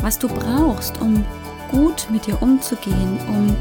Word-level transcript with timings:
was 0.00 0.18
du 0.18 0.28
brauchst, 0.28 1.00
um 1.00 1.24
gut 1.70 2.06
mit 2.10 2.26
dir 2.26 2.40
umzugehen, 2.42 3.18
um 3.28 3.56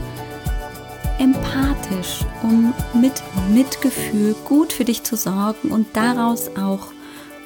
empathisch, 1.19 2.25
um 2.43 2.73
mit 2.93 3.13
Mitgefühl 3.53 4.35
gut 4.45 4.73
für 4.73 4.85
dich 4.85 5.03
zu 5.03 5.15
sorgen 5.15 5.71
und 5.71 5.87
daraus 5.93 6.55
auch 6.57 6.87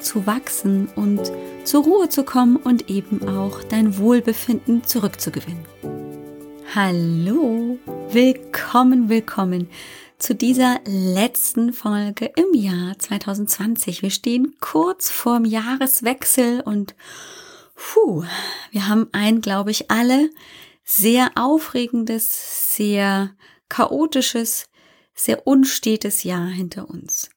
zu 0.00 0.26
wachsen 0.26 0.88
und 0.96 1.30
zur 1.64 1.84
Ruhe 1.84 2.08
zu 2.08 2.24
kommen 2.24 2.56
und 2.56 2.90
eben 2.90 3.28
auch 3.28 3.62
dein 3.62 3.98
Wohlbefinden 3.98 4.84
zurückzugewinnen. 4.84 5.64
Hallo, 6.74 7.78
willkommen, 8.10 9.08
willkommen 9.08 9.68
zu 10.18 10.34
dieser 10.34 10.80
letzten 10.86 11.72
Folge 11.72 12.30
im 12.36 12.54
Jahr 12.54 12.98
2020. 12.98 14.02
Wir 14.02 14.10
stehen 14.10 14.54
kurz 14.60 15.10
vorm 15.10 15.44
Jahreswechsel 15.44 16.60
und 16.60 16.94
puh, 17.80 18.24
wir 18.70 18.88
haben 18.88 19.08
ein, 19.12 19.40
glaube 19.40 19.70
ich, 19.70 19.90
alle 19.90 20.30
sehr 20.84 21.30
aufregendes, 21.34 22.74
sehr 22.74 23.34
chaotisches, 23.68 24.66
sehr 25.14 25.46
unstetes 25.46 26.22
Jahr 26.22 26.48
hinter 26.48 26.88
uns. 26.88 27.30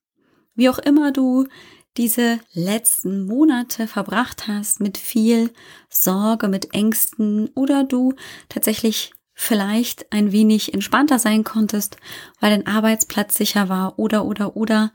Wie 0.55 0.69
auch 0.69 0.79
immer 0.79 1.11
du 1.11 1.47
diese 1.95 2.39
letzten 2.53 3.25
Monate 3.25 3.87
verbracht 3.87 4.47
hast 4.47 4.79
mit 4.79 4.97
viel 4.97 5.51
Sorge, 5.89 6.47
mit 6.47 6.73
Ängsten 6.73 7.49
oder 7.55 7.83
du 7.83 8.13
tatsächlich 8.49 9.13
vielleicht 9.33 10.11
ein 10.11 10.31
wenig 10.31 10.73
entspannter 10.73 11.19
sein 11.19 11.43
konntest, 11.43 11.97
weil 12.39 12.51
dein 12.51 12.67
Arbeitsplatz 12.67 13.35
sicher 13.35 13.69
war 13.69 13.97
oder 13.97 14.25
oder 14.25 14.55
oder. 14.55 14.91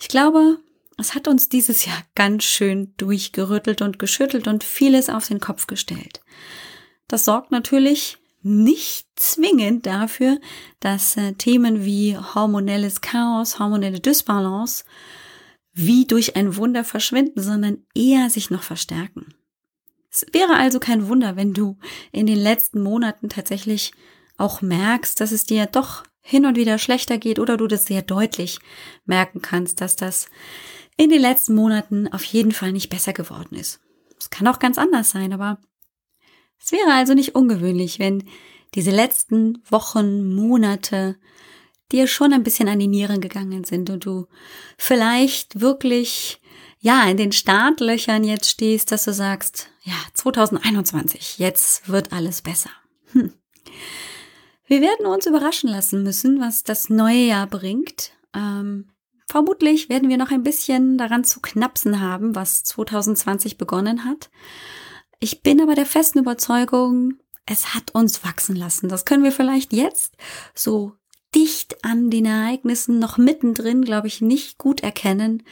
Ich 0.00 0.08
glaube, 0.08 0.58
es 0.98 1.14
hat 1.14 1.28
uns 1.28 1.48
dieses 1.48 1.84
Jahr 1.84 2.02
ganz 2.14 2.44
schön 2.44 2.94
durchgerüttelt 2.96 3.82
und 3.82 3.98
geschüttelt 3.98 4.48
und 4.48 4.64
vieles 4.64 5.10
auf 5.10 5.28
den 5.28 5.40
Kopf 5.40 5.66
gestellt. 5.66 6.20
Das 7.08 7.24
sorgt 7.24 7.50
natürlich 7.50 8.18
nicht 8.42 9.08
zwingend 9.16 9.86
dafür, 9.86 10.38
dass 10.80 11.16
äh, 11.16 11.32
Themen 11.32 11.84
wie 11.84 12.16
hormonelles 12.16 13.00
Chaos, 13.00 13.58
hormonelle 13.58 14.00
Dysbalance 14.00 14.84
wie 15.72 16.06
durch 16.06 16.36
ein 16.36 16.56
Wunder 16.56 16.84
verschwinden, 16.84 17.42
sondern 17.42 17.84
eher 17.94 18.30
sich 18.30 18.50
noch 18.50 18.62
verstärken. 18.62 19.34
Es 20.10 20.24
wäre 20.32 20.54
also 20.54 20.80
kein 20.80 21.08
Wunder, 21.08 21.36
wenn 21.36 21.52
du 21.52 21.76
in 22.12 22.26
den 22.26 22.38
letzten 22.38 22.82
Monaten 22.82 23.28
tatsächlich 23.28 23.92
auch 24.38 24.62
merkst, 24.62 25.20
dass 25.20 25.32
es 25.32 25.44
dir 25.44 25.66
doch 25.66 26.04
hin 26.22 26.46
und 26.46 26.56
wieder 26.56 26.78
schlechter 26.78 27.18
geht 27.18 27.38
oder 27.38 27.56
du 27.56 27.66
das 27.66 27.84
sehr 27.86 28.02
deutlich 28.02 28.58
merken 29.04 29.42
kannst, 29.42 29.80
dass 29.80 29.96
das 29.96 30.28
in 30.96 31.10
den 31.10 31.20
letzten 31.20 31.54
Monaten 31.54 32.08
auf 32.08 32.24
jeden 32.24 32.52
Fall 32.52 32.72
nicht 32.72 32.88
besser 32.88 33.12
geworden 33.12 33.56
ist. 33.56 33.80
Es 34.18 34.30
kann 34.30 34.46
auch 34.48 34.58
ganz 34.58 34.78
anders 34.78 35.10
sein, 35.10 35.32
aber 35.32 35.58
es 36.58 36.72
wäre 36.72 36.92
also 36.92 37.14
nicht 37.14 37.34
ungewöhnlich, 37.34 37.98
wenn 37.98 38.24
diese 38.74 38.90
letzten 38.90 39.62
Wochen, 39.68 40.34
Monate 40.34 41.16
dir 41.92 42.06
schon 42.06 42.32
ein 42.32 42.42
bisschen 42.42 42.68
an 42.68 42.78
die 42.78 42.88
Nieren 42.88 43.20
gegangen 43.20 43.64
sind 43.64 43.90
und 43.90 44.04
du 44.04 44.26
vielleicht 44.76 45.60
wirklich 45.60 46.40
ja 46.80 47.08
in 47.08 47.16
den 47.16 47.32
Startlöchern 47.32 48.24
jetzt 48.24 48.50
stehst, 48.50 48.90
dass 48.92 49.04
du 49.04 49.12
sagst, 49.12 49.68
ja, 49.82 49.94
2021, 50.14 51.38
jetzt 51.38 51.88
wird 51.88 52.12
alles 52.12 52.42
besser. 52.42 52.70
Hm. 53.12 53.32
Wir 54.66 54.80
werden 54.80 55.06
uns 55.06 55.26
überraschen 55.26 55.70
lassen 55.70 56.02
müssen, 56.02 56.40
was 56.40 56.64
das 56.64 56.90
neue 56.90 57.26
Jahr 57.26 57.46
bringt. 57.46 58.12
Ähm, 58.34 58.90
vermutlich 59.36 59.90
werden 59.90 60.08
wir 60.08 60.16
noch 60.16 60.30
ein 60.30 60.42
bisschen 60.42 60.96
daran 60.96 61.22
zu 61.22 61.40
knapsen 61.40 62.00
haben, 62.00 62.34
was 62.34 62.64
2020 62.64 63.58
begonnen 63.58 64.06
hat. 64.06 64.30
Ich 65.20 65.42
bin 65.42 65.60
aber 65.60 65.74
der 65.74 65.84
festen 65.84 66.20
Überzeugung, 66.20 67.18
es 67.44 67.74
hat 67.74 67.94
uns 67.94 68.24
wachsen 68.24 68.56
lassen. 68.56 68.88
Das 68.88 69.04
können 69.04 69.24
wir 69.24 69.32
vielleicht 69.32 69.74
jetzt 69.74 70.16
so 70.54 70.94
dicht 71.34 71.84
an 71.84 72.08
den 72.08 72.24
Ereignissen 72.24 72.98
noch 72.98 73.18
mittendrin, 73.18 73.82
glaube 73.82 74.06
ich, 74.06 74.22
nicht 74.22 74.56
gut 74.56 74.82
erkennen. 74.82 75.42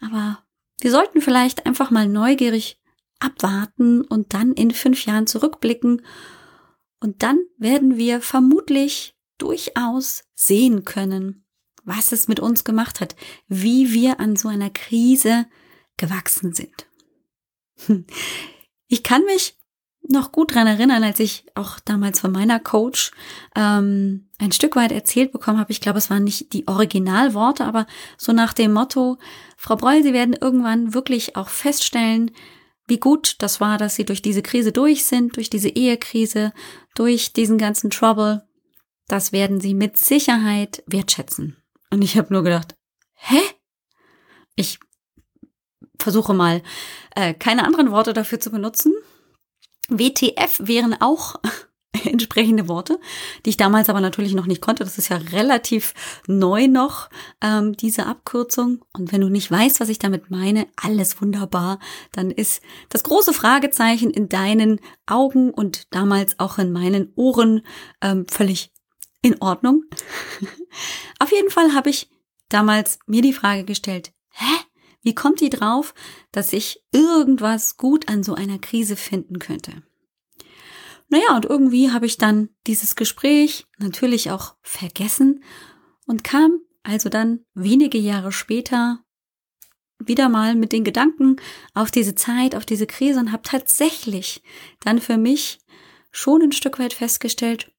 Aber 0.00 0.42
wir 0.80 0.90
sollten 0.90 1.20
vielleicht 1.20 1.66
einfach 1.66 1.92
mal 1.92 2.08
neugierig 2.08 2.80
abwarten 3.20 4.00
und 4.00 4.34
dann 4.34 4.54
in 4.54 4.72
fünf 4.72 5.06
Jahren 5.06 5.28
zurückblicken. 5.28 6.04
Und 6.98 7.22
dann 7.22 7.38
werden 7.58 7.96
wir 7.96 8.22
vermutlich 8.22 9.14
durchaus 9.38 10.24
sehen 10.34 10.84
können, 10.84 11.44
was 11.90 12.12
es 12.12 12.28
mit 12.28 12.40
uns 12.40 12.64
gemacht 12.64 13.00
hat, 13.00 13.16
wie 13.48 13.92
wir 13.92 14.20
an 14.20 14.36
so 14.36 14.48
einer 14.48 14.70
Krise 14.70 15.46
gewachsen 15.96 16.54
sind. 16.54 16.86
Ich 18.92 19.04
kann 19.04 19.24
mich 19.24 19.54
noch 20.08 20.32
gut 20.32 20.52
dran 20.52 20.66
erinnern, 20.66 21.04
als 21.04 21.20
ich 21.20 21.44
auch 21.54 21.78
damals 21.78 22.18
von 22.18 22.32
meiner 22.32 22.58
Coach 22.58 23.12
ähm, 23.54 24.28
ein 24.38 24.50
Stück 24.50 24.74
weit 24.74 24.90
erzählt 24.90 25.30
bekommen 25.30 25.60
habe. 25.60 25.70
Ich 25.70 25.80
glaube, 25.80 25.98
es 25.98 26.10
waren 26.10 26.24
nicht 26.24 26.52
die 26.52 26.66
Originalworte, 26.66 27.64
aber 27.64 27.86
so 28.18 28.32
nach 28.32 28.52
dem 28.52 28.72
Motto, 28.72 29.18
Frau 29.56 29.76
Breul, 29.76 30.02
Sie 30.02 30.12
werden 30.12 30.34
irgendwann 30.34 30.92
wirklich 30.92 31.36
auch 31.36 31.48
feststellen, 31.48 32.32
wie 32.88 32.98
gut 32.98 33.36
das 33.38 33.60
war, 33.60 33.78
dass 33.78 33.94
Sie 33.94 34.04
durch 34.04 34.22
diese 34.22 34.42
Krise 34.42 34.72
durch 34.72 35.04
sind, 35.04 35.36
durch 35.36 35.50
diese 35.50 35.68
Ehekrise, 35.68 36.52
durch 36.96 37.32
diesen 37.32 37.58
ganzen 37.58 37.90
Trouble. 37.90 38.42
Das 39.06 39.30
werden 39.30 39.60
Sie 39.60 39.74
mit 39.74 39.96
Sicherheit 39.96 40.82
wertschätzen. 40.86 41.59
Und 41.92 42.02
ich 42.02 42.16
habe 42.16 42.32
nur 42.32 42.42
gedacht, 42.42 42.76
hä? 43.14 43.40
Ich 44.56 44.78
versuche 45.98 46.34
mal, 46.34 46.62
äh, 47.14 47.34
keine 47.34 47.64
anderen 47.64 47.90
Worte 47.90 48.12
dafür 48.12 48.40
zu 48.40 48.50
benutzen. 48.50 48.94
WTF 49.88 50.60
wären 50.60 51.00
auch 51.00 51.36
entsprechende 52.04 52.68
Worte, 52.68 53.00
die 53.44 53.50
ich 53.50 53.56
damals 53.56 53.88
aber 53.88 54.00
natürlich 54.00 54.34
noch 54.34 54.46
nicht 54.46 54.60
konnte. 54.60 54.84
Das 54.84 54.98
ist 54.98 55.08
ja 55.08 55.16
relativ 55.16 55.94
neu 56.26 56.68
noch, 56.68 57.10
ähm, 57.42 57.76
diese 57.76 58.06
Abkürzung. 58.06 58.84
Und 58.92 59.12
wenn 59.12 59.20
du 59.20 59.28
nicht 59.28 59.50
weißt, 59.50 59.80
was 59.80 59.88
ich 59.88 59.98
damit 59.98 60.30
meine, 60.30 60.66
alles 60.76 61.20
wunderbar, 61.20 61.78
dann 62.12 62.30
ist 62.30 62.62
das 62.88 63.02
große 63.02 63.32
Fragezeichen 63.32 64.10
in 64.10 64.28
deinen 64.28 64.80
Augen 65.06 65.50
und 65.50 65.92
damals 65.92 66.38
auch 66.38 66.58
in 66.58 66.72
meinen 66.72 67.12
Ohren 67.16 67.62
ähm, 68.00 68.26
völlig 68.28 68.72
in 69.22 69.40
Ordnung. 69.40 69.84
Auf 71.18 71.32
jeden 71.32 71.50
Fall 71.50 71.74
habe 71.74 71.90
ich 71.90 72.10
damals 72.48 72.98
mir 73.06 73.22
die 73.22 73.32
Frage 73.32 73.64
gestellt, 73.64 74.12
hä? 74.30 74.52
Wie 75.02 75.14
kommt 75.14 75.40
die 75.40 75.48
drauf, 75.48 75.94
dass 76.30 76.52
ich 76.52 76.84
irgendwas 76.92 77.78
gut 77.78 78.08
an 78.08 78.22
so 78.22 78.34
einer 78.34 78.58
Krise 78.58 78.96
finden 78.96 79.38
könnte? 79.38 79.82
Naja, 81.08 81.34
und 81.34 81.46
irgendwie 81.46 81.90
habe 81.90 82.06
ich 82.06 82.18
dann 82.18 82.50
dieses 82.66 82.96
Gespräch 82.96 83.66
natürlich 83.78 84.30
auch 84.30 84.56
vergessen 84.62 85.42
und 86.06 86.22
kam 86.22 86.60
also 86.82 87.08
dann 87.08 87.40
wenige 87.54 87.98
Jahre 87.98 88.30
später 88.30 89.00
wieder 89.98 90.28
mal 90.28 90.54
mit 90.54 90.72
den 90.72 90.84
Gedanken 90.84 91.36
auf 91.74 91.90
diese 91.90 92.14
Zeit, 92.14 92.54
auf 92.54 92.64
diese 92.64 92.86
Krise 92.86 93.20
und 93.20 93.32
habe 93.32 93.42
tatsächlich 93.42 94.42
dann 94.80 95.00
für 95.00 95.18
mich 95.18 95.58
schon 96.10 96.42
ein 96.42 96.52
Stück 96.52 96.78
weit 96.78 96.94
festgestellt, 96.94 97.72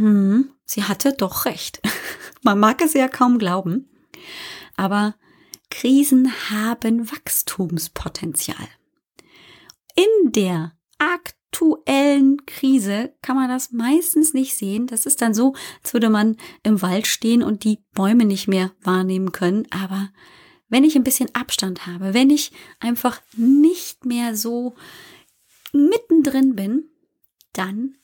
hm, 0.00 0.50
sie 0.64 0.84
hatte 0.84 1.12
doch 1.12 1.44
recht. 1.44 1.82
Man 2.42 2.58
mag 2.58 2.80
es 2.80 2.94
ja 2.94 3.06
kaum 3.06 3.38
glauben, 3.38 3.90
aber 4.74 5.14
Krisen 5.68 6.32
haben 6.48 7.10
Wachstumspotenzial. 7.12 8.66
In 9.94 10.32
der 10.32 10.72
aktuellen 10.96 12.46
Krise 12.46 13.14
kann 13.20 13.36
man 13.36 13.50
das 13.50 13.72
meistens 13.72 14.32
nicht 14.32 14.56
sehen. 14.56 14.86
Das 14.86 15.04
ist 15.04 15.20
dann 15.20 15.34
so, 15.34 15.54
als 15.82 15.92
würde 15.92 16.08
man 16.08 16.38
im 16.62 16.80
Wald 16.80 17.06
stehen 17.06 17.42
und 17.42 17.64
die 17.64 17.84
Bäume 17.92 18.24
nicht 18.24 18.48
mehr 18.48 18.72
wahrnehmen 18.82 19.32
können. 19.32 19.66
Aber 19.70 20.08
wenn 20.70 20.84
ich 20.84 20.96
ein 20.96 21.04
bisschen 21.04 21.34
Abstand 21.34 21.86
habe, 21.86 22.14
wenn 22.14 22.30
ich 22.30 22.52
einfach 22.78 23.20
nicht 23.36 24.06
mehr 24.06 24.34
so 24.34 24.74
mittendrin 25.72 26.56
bin, 26.56 26.88
dann 27.52 27.96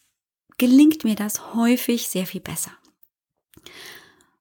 gelingt 0.58 1.04
mir 1.04 1.14
das 1.14 1.54
häufig 1.54 2.08
sehr 2.08 2.26
viel 2.26 2.40
besser. 2.40 2.72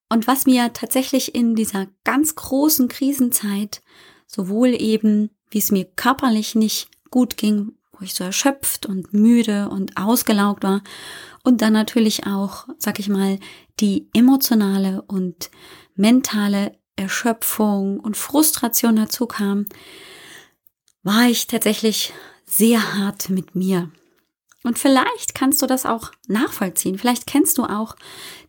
Und 0.10 0.28
was 0.28 0.46
mir 0.46 0.72
tatsächlich 0.74 1.36
in 1.36 1.56
dieser 1.56 1.88
ganz 2.04 2.36
großen 2.36 2.88
Krisenzeit 2.88 3.82
sowohl 4.28 4.70
eben, 4.80 5.32
wie 5.50 5.58
es 5.58 5.72
mir 5.72 5.86
körperlich 5.86 6.56
nicht 6.56 6.90
gut 7.10 7.38
ging 7.38 7.74
wo 8.00 8.06
ich 8.06 8.14
so 8.14 8.24
erschöpft 8.24 8.86
und 8.86 9.14
müde 9.14 9.70
und 9.70 9.98
ausgelaugt 9.98 10.64
war 10.64 10.82
und 11.44 11.62
dann 11.62 11.74
natürlich 11.74 12.26
auch, 12.26 12.68
sag 12.78 13.00
ich 13.00 13.10
mal, 13.10 13.40
die 13.80 14.08
emotionale 14.14 15.02
und 15.04 15.50
mentale 15.96 16.78
Erschöpfung 16.96 18.00
und 18.00 18.18
Frustration 18.18 18.96
dazu 18.96 19.28
kam, 19.28 19.66
war 21.04 21.28
ich 21.30 21.48
tatsächlich 21.48 22.14
sehr 22.46 22.96
hart 22.96 23.30
mit 23.30 23.56
mir. 23.56 23.92
Und 24.66 24.80
vielleicht 24.80 25.36
kannst 25.36 25.62
du 25.62 25.68
das 25.68 25.86
auch 25.86 26.12
nachvollziehen. 26.28 26.98
Vielleicht 26.98 27.28
kennst 27.28 27.60
du 27.60 27.66
auch 27.66 27.96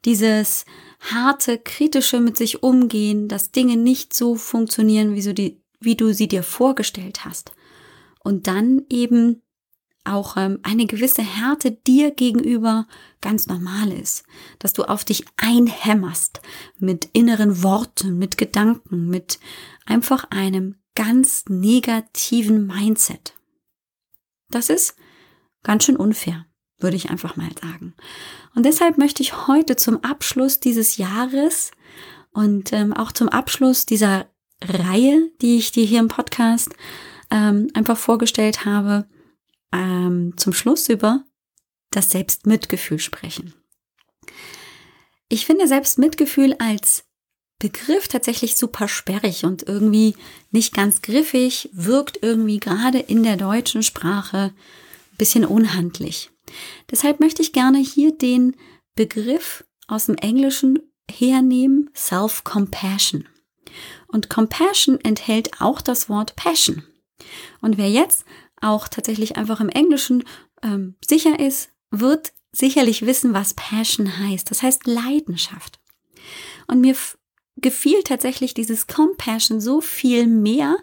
dieses 0.07 0.65
harte, 0.99 1.59
kritische 1.59 2.21
mit 2.21 2.39
sich 2.39 2.63
umgehen, 2.63 3.29
dass 3.29 3.53
Dinge 3.53 3.77
nicht 3.77 4.17
so 4.17 4.35
funktionieren, 4.35 5.15
wie, 5.15 5.21
so 5.21 5.35
die, 5.35 5.61
wie 5.79 5.95
du 5.95 6.15
sie 6.15 6.27
dir 6.27 6.43
vorgestellt 6.43 7.27
hast. 7.27 7.53
Und 8.25 8.47
dann 8.47 8.87
eben 8.89 9.43
auch 10.05 10.39
ähm, 10.39 10.59
eine 10.63 10.87
gewisse 10.87 11.21
Härte 11.21 11.73
dir 11.73 12.13
gegenüber 12.13 12.89
ganz 13.21 13.47
normal 13.47 13.93
ist, 13.93 14.25
dass 14.59 14.73
du 14.73 14.85
auf 14.85 15.05
dich 15.05 15.27
einhämmerst 15.37 16.41
mit 16.79 17.11
inneren 17.12 17.62
Worten, 17.62 18.17
mit 18.17 18.39
Gedanken, 18.39 19.09
mit 19.09 19.39
einfach 19.85 20.25
einem 20.31 20.77
ganz 20.95 21.45
negativen 21.51 22.67
Mindset. 22.67 23.35
Das 24.49 24.71
ist 24.71 24.97
ganz 25.62 25.85
schön 25.85 25.97
unfair, 25.97 26.47
würde 26.79 26.97
ich 26.97 27.11
einfach 27.11 27.37
mal 27.37 27.50
sagen. 27.61 27.94
Und 28.55 28.64
deshalb 28.64 28.99
möchte 28.99 29.23
ich 29.23 29.47
heute 29.47 29.76
zum 29.76 30.03
Abschluss 30.05 30.61
dieses 30.61 30.97
Jahres 30.97 31.70
und 32.32 32.73
ähm, 32.73 32.93
auch 32.93 33.12
zum 33.12 33.29
Abschluss 33.29 33.87
dieser 33.87 34.26
Reihe, 34.62 35.31
die 35.41 35.56
ich 35.56 35.73
dir 35.73 35.85
hier 35.85 36.00
im 36.00 36.08
Podcast 36.08 36.70
ähm, 37.31 37.69
einfach 37.75 37.97
vorgestellt 37.97 38.64
habe, 38.64 39.06
ähm, 39.73 40.35
zum 40.37 40.53
Schluss 40.53 40.88
über 40.88 41.25
das 41.91 42.11
Selbstmitgefühl 42.11 42.99
sprechen. 42.99 43.55
Ich 45.29 45.47
finde 45.47 45.67
Selbstmitgefühl 45.67 46.55
als 46.59 47.05
Begriff 47.59 48.06
tatsächlich 48.09 48.56
super 48.56 48.87
sperrig 48.87 49.44
und 49.44 49.67
irgendwie 49.67 50.14
nicht 50.50 50.75
ganz 50.75 51.00
griffig, 51.00 51.70
wirkt 51.73 52.19
irgendwie 52.23 52.61
gerade 52.61 52.99
in 52.99 53.23
der 53.23 53.37
deutschen 53.37 53.82
Sprache 53.82 54.52
bisschen 55.19 55.45
unhandlich. 55.45 56.31
Deshalb 56.91 57.21
möchte 57.21 57.43
ich 57.43 57.53
gerne 57.53 57.79
hier 57.79 58.17
den 58.17 58.57
Begriff 58.95 59.65
aus 59.89 60.07
dem 60.07 60.17
Englischen 60.17 60.79
hernehmen, 61.11 61.91
Self-Compassion. 61.95 63.29
Und 64.09 64.31
Compassion 64.31 64.99
enthält 65.01 65.61
auch 65.61 65.81
das 65.81 66.09
Wort 66.09 66.37
Passion. 66.37 66.85
Und 67.61 67.79
wer 67.79 67.91
jetzt 67.91 68.25
auch 68.61 68.89
tatsächlich 68.89 69.37
einfach 69.37 69.61
im 69.61 69.69
Englischen 69.69 70.25
ähm, 70.63 70.97
sicher 71.05 71.39
ist, 71.39 71.71
wird 71.91 72.33
sicherlich 72.53 73.05
wissen, 73.05 73.35
was 73.35 73.55
Passion 73.55 74.19
heißt. 74.19 74.51
Das 74.51 74.62
heißt 74.62 74.87
Leidenschaft. 74.87 75.79
Und 76.67 76.81
mir 76.81 76.97
gefiel 77.57 78.03
tatsächlich 78.03 78.55
dieses 78.55 78.87
Compassion 78.87 79.61
so 79.61 79.81
viel 79.81 80.27
mehr, 80.27 80.77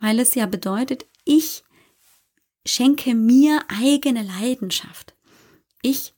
weil 0.00 0.18
es 0.20 0.34
ja 0.34 0.46
bedeutet, 0.46 1.06
ich 1.24 1.64
schenke 2.68 3.14
mir 3.14 3.64
eigene 3.68 4.22
Leidenschaft. 4.22 5.14
Ich 5.82 6.14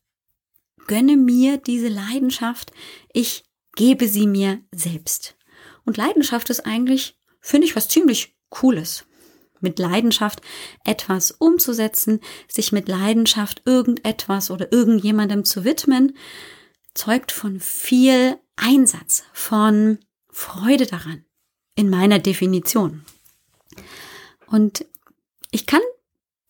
gönne 0.87 1.17
mir 1.17 1.58
diese 1.58 1.88
Leidenschaft. 1.88 2.73
Ich 3.12 3.44
gebe 3.76 4.08
sie 4.08 4.26
mir 4.26 4.61
selbst. 4.73 5.37
Und 5.85 5.97
Leidenschaft 5.97 6.50
ist 6.50 6.67
eigentlich, 6.67 7.17
finde 7.41 7.67
ich, 7.67 7.76
was 7.76 7.88
ziemlich 7.88 8.37
Cooles 8.49 9.05
mit 9.61 9.79
Leidenschaft 9.79 10.41
etwas 10.85 11.31
umzusetzen, 11.32 12.20
sich 12.49 12.73
mit 12.73 12.88
Leidenschaft 12.88 13.62
irgendetwas 13.67 14.50
oder 14.50 14.73
irgendjemandem 14.73 15.44
zu 15.44 15.64
widmen, 15.64 16.17
zeugt 16.94 17.31
von 17.31 17.61
viel 17.61 18.38
Einsatz, 18.56 19.25
von 19.32 19.99
Freude 20.31 20.87
daran, 20.87 21.25
in 21.76 21.91
meiner 21.91 22.19
Definition. 22.19 23.05
Und 24.47 24.87
ich 25.50 25.67
kann 25.67 25.82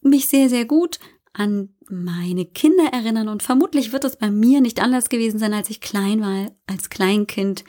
mich 0.02 0.28
sehr, 0.28 0.48
sehr 0.48 0.64
gut 0.64 0.98
an 1.32 1.74
meine 1.88 2.44
Kinder 2.44 2.92
erinnern 2.92 3.28
und 3.28 3.42
vermutlich 3.42 3.92
wird 3.92 4.04
es 4.04 4.16
bei 4.16 4.30
mir 4.30 4.60
nicht 4.60 4.80
anders 4.80 5.08
gewesen 5.08 5.38
sein, 5.38 5.54
als 5.54 5.70
ich 5.70 5.80
klein 5.80 6.20
war, 6.20 6.50
als 6.66 6.90
Kleinkind, 6.90 7.64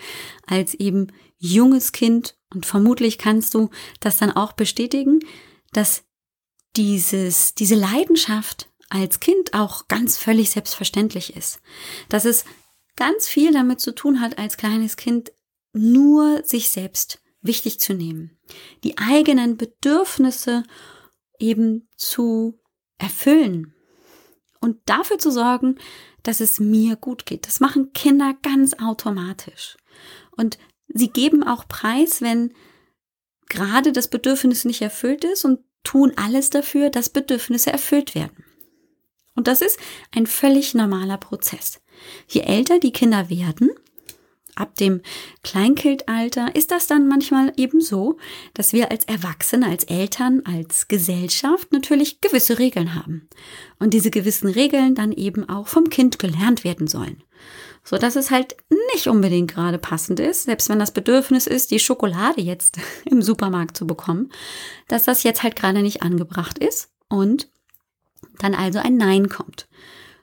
als 0.47 0.73
eben 0.73 1.07
junges 1.37 1.91
Kind 1.91 2.37
und 2.53 2.65
vermutlich 2.65 3.17
kannst 3.17 3.53
du 3.53 3.69
das 3.99 4.17
dann 4.17 4.31
auch 4.31 4.53
bestätigen, 4.53 5.19
dass 5.73 6.03
dieses, 6.75 7.55
diese 7.55 7.75
Leidenschaft 7.75 8.69
als 8.89 9.19
Kind 9.19 9.53
auch 9.53 9.87
ganz 9.87 10.17
völlig 10.17 10.51
selbstverständlich 10.51 11.35
ist. 11.35 11.61
Dass 12.09 12.25
es 12.25 12.45
ganz 12.95 13.27
viel 13.27 13.53
damit 13.53 13.79
zu 13.79 13.95
tun 13.95 14.19
hat, 14.19 14.37
als 14.37 14.57
kleines 14.57 14.97
Kind 14.97 15.31
nur 15.73 16.43
sich 16.43 16.69
selbst 16.69 17.21
wichtig 17.41 17.79
zu 17.79 17.93
nehmen. 17.93 18.37
Die 18.83 18.97
eigenen 18.97 19.57
Bedürfnisse 19.57 20.63
eben 21.41 21.87
zu 21.95 22.59
erfüllen 22.97 23.73
und 24.59 24.77
dafür 24.85 25.17
zu 25.17 25.31
sorgen, 25.31 25.77
dass 26.23 26.39
es 26.39 26.59
mir 26.59 26.95
gut 26.95 27.25
geht. 27.25 27.47
Das 27.47 27.59
machen 27.59 27.93
Kinder 27.93 28.35
ganz 28.41 28.75
automatisch. 28.75 29.75
Und 30.37 30.59
sie 30.87 31.09
geben 31.09 31.43
auch 31.43 31.67
Preis, 31.67 32.21
wenn 32.21 32.53
gerade 33.49 33.91
das 33.91 34.07
Bedürfnis 34.07 34.65
nicht 34.65 34.81
erfüllt 34.81 35.23
ist 35.23 35.45
und 35.45 35.59
tun 35.83 36.13
alles 36.15 36.51
dafür, 36.51 36.89
dass 36.89 37.09
Bedürfnisse 37.09 37.71
erfüllt 37.71 38.13
werden. 38.13 38.45
Und 39.35 39.47
das 39.47 39.61
ist 39.61 39.79
ein 40.11 40.27
völlig 40.27 40.75
normaler 40.75 41.17
Prozess. 41.17 41.81
Je 42.27 42.41
älter 42.41 42.79
die 42.79 42.91
Kinder 42.91 43.29
werden, 43.29 43.71
Ab 44.61 44.75
dem 44.75 45.01
Kleinkindalter 45.43 46.55
ist 46.55 46.69
das 46.69 46.85
dann 46.85 47.07
manchmal 47.07 47.51
eben 47.57 47.81
so, 47.81 48.19
dass 48.53 48.73
wir 48.73 48.91
als 48.91 49.05
Erwachsene, 49.05 49.65
als 49.65 49.85
Eltern, 49.85 50.43
als 50.45 50.87
Gesellschaft 50.87 51.71
natürlich 51.71 52.21
gewisse 52.21 52.59
Regeln 52.59 52.93
haben. 52.93 53.27
Und 53.79 53.95
diese 53.95 54.11
gewissen 54.11 54.47
Regeln 54.47 54.93
dann 54.93 55.13
eben 55.13 55.49
auch 55.49 55.67
vom 55.67 55.89
Kind 55.89 56.19
gelernt 56.19 56.63
werden 56.63 56.85
sollen. 56.85 57.23
So 57.83 57.97
dass 57.97 58.15
es 58.15 58.29
halt 58.29 58.55
nicht 58.93 59.07
unbedingt 59.07 59.51
gerade 59.51 59.79
passend 59.79 60.19
ist, 60.19 60.43
selbst 60.43 60.69
wenn 60.69 60.77
das 60.77 60.91
Bedürfnis 60.91 61.47
ist, 61.47 61.71
die 61.71 61.79
Schokolade 61.79 62.41
jetzt 62.41 62.77
im 63.05 63.23
Supermarkt 63.23 63.75
zu 63.75 63.87
bekommen, 63.87 64.31
dass 64.87 65.05
das 65.05 65.23
jetzt 65.23 65.41
halt 65.41 65.55
gerade 65.55 65.81
nicht 65.81 66.03
angebracht 66.03 66.59
ist 66.59 66.91
und 67.09 67.49
dann 68.37 68.53
also 68.53 68.77
ein 68.77 68.97
Nein 68.97 69.27
kommt 69.27 69.67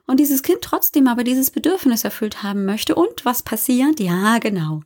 und 0.09 0.19
dieses 0.19 0.43
Kind 0.43 0.63
trotzdem 0.63 1.07
aber 1.07 1.23
dieses 1.23 1.51
Bedürfnis 1.51 2.03
erfüllt 2.03 2.43
haben 2.43 2.65
möchte. 2.65 2.95
Und 2.95 3.27
was 3.27 3.43
passiert? 3.43 4.01
Ja, 4.01 4.39
genau. 4.39 4.81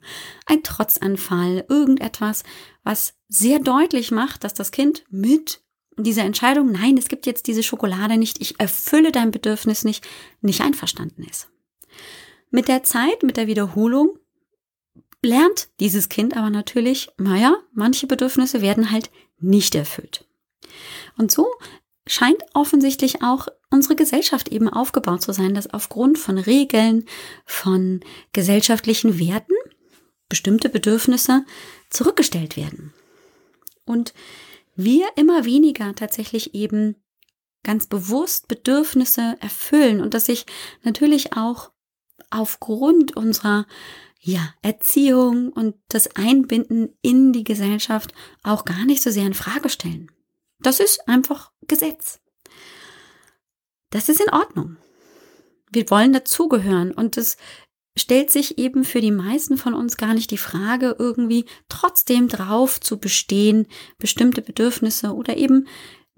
Ein 0.46 0.64
Trotzanfall, 0.64 1.64
irgendetwas, 1.68 2.42
was 2.82 3.14
sehr 3.28 3.60
deutlich 3.60 4.10
macht, 4.10 4.42
dass 4.42 4.52
das 4.52 4.72
Kind 4.72 5.04
mit 5.10 5.62
dieser 5.96 6.24
Entscheidung, 6.24 6.72
nein, 6.72 6.98
es 6.98 7.06
gibt 7.06 7.26
jetzt 7.26 7.46
diese 7.46 7.62
Schokolade 7.62 8.16
nicht, 8.16 8.40
ich 8.40 8.58
erfülle 8.58 9.12
dein 9.12 9.30
Bedürfnis 9.30 9.84
nicht, 9.84 10.04
nicht 10.40 10.60
einverstanden 10.60 11.22
ist. 11.22 11.48
Mit 12.50 12.66
der 12.66 12.82
Zeit, 12.82 13.22
mit 13.22 13.36
der 13.36 13.46
Wiederholung 13.46 14.18
lernt 15.24 15.68
dieses 15.78 16.08
Kind 16.08 16.36
aber 16.36 16.50
natürlich, 16.50 17.10
naja, 17.16 17.56
manche 17.72 18.08
Bedürfnisse 18.08 18.60
werden 18.60 18.90
halt 18.90 19.10
nicht 19.38 19.76
erfüllt. 19.76 20.26
Und 21.16 21.30
so 21.30 21.46
scheint 22.06 22.42
offensichtlich 22.54 23.22
auch 23.22 23.48
unsere 23.70 23.96
Gesellschaft 23.96 24.48
eben 24.48 24.68
aufgebaut 24.68 25.22
zu 25.22 25.32
sein, 25.32 25.54
dass 25.54 25.72
aufgrund 25.72 26.18
von 26.18 26.38
Regeln, 26.38 27.04
von 27.44 28.00
gesellschaftlichen 28.32 29.18
Werten 29.18 29.54
bestimmte 30.28 30.68
Bedürfnisse 30.68 31.44
zurückgestellt 31.90 32.56
werden. 32.56 32.92
Und 33.84 34.14
wir 34.74 35.06
immer 35.16 35.44
weniger 35.44 35.94
tatsächlich 35.94 36.54
eben 36.54 36.96
ganz 37.62 37.86
bewusst 37.86 38.48
Bedürfnisse 38.48 39.36
erfüllen 39.40 40.00
und 40.00 40.14
dass 40.14 40.26
sich 40.26 40.46
natürlich 40.82 41.36
auch 41.36 41.70
aufgrund 42.30 43.16
unserer 43.16 43.66
ja, 44.20 44.54
Erziehung 44.62 45.50
und 45.50 45.76
das 45.88 46.16
Einbinden 46.16 46.96
in 47.02 47.32
die 47.32 47.44
Gesellschaft 47.44 48.14
auch 48.42 48.64
gar 48.64 48.84
nicht 48.84 49.02
so 49.02 49.10
sehr 49.10 49.26
in 49.26 49.34
Frage 49.34 49.68
stellen. 49.68 50.10
Das 50.60 50.80
ist 50.80 51.08
einfach 51.08 51.51
Gesetz. 51.68 52.20
Das 53.90 54.08
ist 54.08 54.20
in 54.20 54.32
Ordnung. 54.32 54.76
Wir 55.70 55.88
wollen 55.90 56.12
dazugehören 56.12 56.92
und 56.92 57.16
es 57.16 57.36
stellt 57.96 58.30
sich 58.30 58.58
eben 58.58 58.84
für 58.84 59.00
die 59.00 59.10
meisten 59.10 59.58
von 59.58 59.74
uns 59.74 59.96
gar 59.96 60.14
nicht 60.14 60.30
die 60.30 60.38
Frage, 60.38 60.96
irgendwie 60.98 61.44
trotzdem 61.68 62.28
drauf 62.28 62.80
zu 62.80 62.98
bestehen, 62.98 63.66
bestimmte 63.98 64.40
Bedürfnisse 64.42 65.14
oder 65.14 65.36
eben 65.36 65.68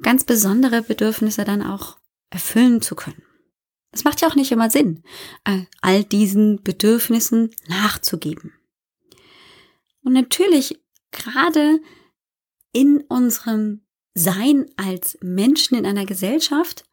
ganz 0.03 0.25
besondere 0.25 0.83
Bedürfnisse 0.83 1.45
dann 1.45 1.63
auch 1.63 1.99
erfüllen 2.31 2.81
zu 2.81 2.95
können. 2.95 3.23
Es 3.91 4.03
macht 4.03 4.21
ja 4.21 4.29
auch 4.29 4.35
nicht 4.35 4.51
immer 4.51 4.71
Sinn, 4.71 5.05
all 5.81 6.05
diesen 6.05 6.63
Bedürfnissen 6.63 7.55
nachzugeben. 7.69 8.53
Und 10.03 10.13
natürlich 10.13 10.81
gerade 11.13 11.81
in 12.73 13.03
unserem 13.03 13.84
Sein 14.15 14.67
als 14.77 15.19
Menschen 15.21 15.77
in 15.77 15.87
einer 15.87 16.07
Gesellschaft 16.07 16.85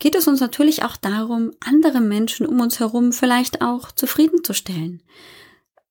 geht 0.00 0.16
es 0.16 0.26
uns 0.26 0.40
natürlich 0.40 0.82
auch 0.82 0.96
darum, 0.96 1.52
andere 1.60 2.00
Menschen 2.00 2.46
um 2.46 2.60
uns 2.60 2.80
herum 2.80 3.12
vielleicht 3.12 3.62
auch 3.62 3.92
zufriedenzustellen 3.92 5.02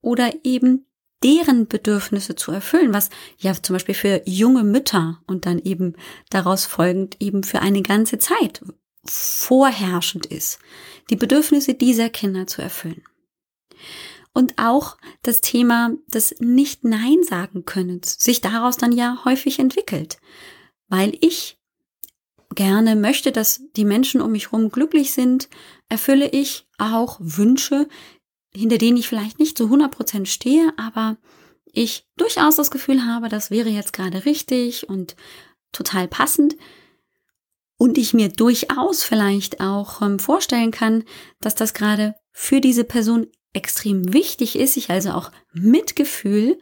oder 0.01 0.33
eben 0.43 0.85
deren 1.23 1.67
Bedürfnisse 1.67 2.35
zu 2.35 2.51
erfüllen, 2.51 2.93
was 2.93 3.09
ja 3.37 3.53
zum 3.53 3.75
Beispiel 3.75 3.95
für 3.95 4.21
junge 4.25 4.63
Mütter 4.63 5.21
und 5.27 5.45
dann 5.45 5.59
eben 5.59 5.95
daraus 6.29 6.65
folgend 6.65 7.17
eben 7.19 7.43
für 7.43 7.59
eine 7.59 7.81
ganze 7.81 8.19
Zeit 8.19 8.61
vorherrschend 9.05 10.25
ist, 10.25 10.59
die 11.09 11.15
Bedürfnisse 11.15 11.73
dieser 11.73 12.09
Kinder 12.09 12.47
zu 12.47 12.61
erfüllen. 12.61 13.03
Und 14.39 14.57
auch 14.57 14.95
das 15.21 15.41
Thema 15.41 15.91
des 16.07 16.33
Nicht-Nein 16.39 17.23
sagen 17.23 17.65
können 17.65 17.99
sich 18.03 18.39
daraus 18.39 18.77
dann 18.77 18.93
ja 18.93 19.25
häufig 19.25 19.59
entwickelt, 19.59 20.17
weil 20.87 21.17
ich 21.19 21.59
gerne 22.55 22.95
möchte, 22.95 23.33
dass 23.33 23.59
die 23.75 23.83
Menschen 23.83 24.21
um 24.21 24.31
mich 24.31 24.53
herum 24.53 24.69
glücklich 24.69 25.11
sind, 25.11 25.49
erfülle 25.89 26.29
ich 26.29 26.69
auch 26.77 27.17
Wünsche, 27.19 27.89
hinter 28.55 28.77
denen 28.77 28.95
ich 28.95 29.09
vielleicht 29.09 29.39
nicht 29.39 29.57
zu 29.57 29.65
100 29.65 29.91
Prozent 29.91 30.29
stehe, 30.29 30.71
aber 30.77 31.17
ich 31.65 32.07
durchaus 32.15 32.55
das 32.55 32.71
Gefühl 32.71 33.05
habe, 33.05 33.27
das 33.27 33.51
wäre 33.51 33.67
jetzt 33.67 33.91
gerade 33.91 34.23
richtig 34.23 34.87
und 34.87 35.17
total 35.73 36.07
passend. 36.07 36.55
Und 37.77 37.97
ich 37.97 38.13
mir 38.13 38.29
durchaus 38.29 39.03
vielleicht 39.03 39.59
auch 39.59 40.01
ähm, 40.01 40.17
vorstellen 40.17 40.71
kann, 40.71 41.03
dass 41.41 41.55
das 41.55 41.73
gerade 41.73 42.15
für 42.31 42.61
diese 42.61 42.85
Person 42.85 43.27
extrem 43.53 44.13
wichtig 44.13 44.55
ist, 44.55 44.77
ich 44.77 44.89
also 44.89 45.11
auch 45.11 45.31
Mitgefühl 45.53 46.59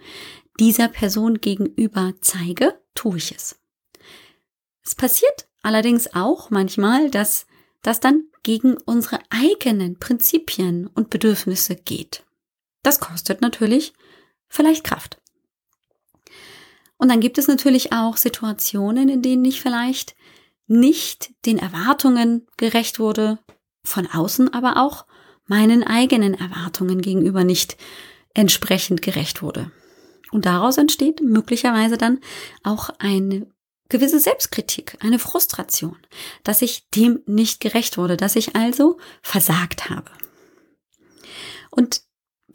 dieser 0.59 0.87
Person 0.87 1.39
gegenüber 1.39 2.13
zeige, 2.21 2.79
tue 2.95 3.17
ich 3.17 3.33
es. 3.33 3.59
Es 4.83 4.95
passiert 4.95 5.47
allerdings 5.61 6.13
auch 6.13 6.49
manchmal, 6.49 7.11
dass 7.11 7.45
das 7.81 7.99
dann 7.99 8.23
gegen 8.43 8.77
unsere 8.85 9.19
eigenen 9.29 9.99
Prinzipien 9.99 10.87
und 10.87 11.09
Bedürfnisse 11.09 11.75
geht. 11.75 12.23
Das 12.83 12.99
kostet 12.99 13.41
natürlich 13.41 13.93
vielleicht 14.47 14.83
Kraft. 14.83 15.21
Und 16.97 17.09
dann 17.09 17.19
gibt 17.19 17.37
es 17.37 17.47
natürlich 17.47 17.93
auch 17.93 18.17
Situationen, 18.17 19.09
in 19.09 19.21
denen 19.21 19.45
ich 19.45 19.61
vielleicht 19.61 20.15
nicht 20.65 21.31
den 21.45 21.59
Erwartungen 21.59 22.47
gerecht 22.57 22.99
wurde, 22.99 23.39
von 23.83 24.07
außen 24.07 24.53
aber 24.53 24.77
auch 24.77 25.05
meinen 25.47 25.83
eigenen 25.83 26.33
Erwartungen 26.33 27.01
gegenüber 27.01 27.43
nicht 27.43 27.77
entsprechend 28.33 29.01
gerecht 29.01 29.41
wurde. 29.41 29.71
Und 30.31 30.45
daraus 30.45 30.77
entsteht 30.77 31.21
möglicherweise 31.21 31.97
dann 31.97 32.19
auch 32.63 32.89
eine 32.99 33.47
gewisse 33.89 34.19
Selbstkritik, 34.19 34.97
eine 34.99 35.19
Frustration, 35.19 35.97
dass 36.43 36.61
ich 36.61 36.89
dem 36.89 37.21
nicht 37.25 37.61
gerecht 37.61 37.97
wurde, 37.97 38.17
dass 38.17 38.35
ich 38.35 38.55
also 38.55 38.97
versagt 39.21 39.89
habe. 39.89 40.11
Und 41.71 42.01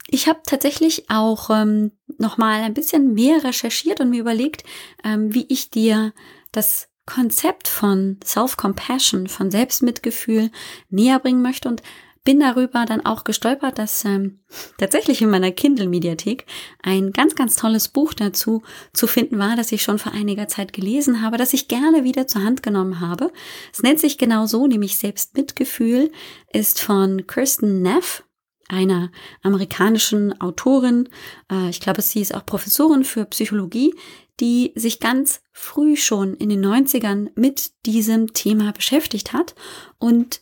ich 0.08 0.28
habe 0.28 0.40
tatsächlich 0.44 1.10
auch 1.10 1.48
ähm, 1.48 1.92
noch 2.18 2.36
mal 2.36 2.62
ein 2.62 2.74
bisschen 2.74 3.14
mehr 3.14 3.44
recherchiert 3.44 4.00
und 4.00 4.10
mir 4.10 4.20
überlegt, 4.20 4.64
ähm, 5.04 5.32
wie 5.34 5.46
ich 5.48 5.70
dir 5.70 6.12
das 6.50 6.88
Konzept 7.06 7.66
von 7.66 8.20
Self-Compassion, 8.24 9.26
von 9.28 9.50
Selbstmitgefühl 9.50 10.50
näher 10.90 11.18
bringen 11.18 11.42
möchte 11.42 11.68
und 11.68 11.82
bin 12.24 12.38
darüber 12.38 12.84
dann 12.86 13.04
auch 13.04 13.24
gestolpert, 13.24 13.78
dass 13.78 14.04
ähm, 14.04 14.40
tatsächlich 14.78 15.22
in 15.22 15.30
meiner 15.30 15.50
Kindle-Mediathek 15.50 16.46
ein 16.82 17.12
ganz, 17.12 17.34
ganz 17.34 17.56
tolles 17.56 17.88
Buch 17.88 18.14
dazu 18.14 18.62
zu 18.92 19.06
finden 19.06 19.38
war, 19.38 19.56
das 19.56 19.72
ich 19.72 19.82
schon 19.82 19.98
vor 19.98 20.12
einiger 20.12 20.46
Zeit 20.46 20.72
gelesen 20.72 21.20
habe, 21.20 21.36
das 21.36 21.52
ich 21.52 21.68
gerne 21.68 22.04
wieder 22.04 22.28
zur 22.28 22.44
Hand 22.44 22.62
genommen 22.62 23.00
habe. 23.00 23.32
Es 23.72 23.82
nennt 23.82 23.98
sich 23.98 24.18
genau 24.18 24.46
so, 24.46 24.66
nämlich 24.66 24.98
Selbstmitgefühl, 24.98 26.12
ist 26.52 26.80
von 26.80 27.26
Kirsten 27.26 27.82
Neff, 27.82 28.22
einer 28.68 29.10
amerikanischen 29.42 30.40
Autorin. 30.40 31.08
Äh, 31.50 31.70
ich 31.70 31.80
glaube, 31.80 32.02
sie 32.02 32.20
ist 32.20 32.34
auch 32.34 32.46
Professorin 32.46 33.04
für 33.04 33.24
Psychologie, 33.26 33.94
die 34.38 34.72
sich 34.76 35.00
ganz 35.00 35.42
früh 35.52 35.96
schon 35.96 36.34
in 36.34 36.48
den 36.48 36.64
90ern 36.64 37.30
mit 37.34 37.72
diesem 37.84 38.32
Thema 38.32 38.72
beschäftigt 38.72 39.32
hat 39.32 39.54
und 39.98 40.41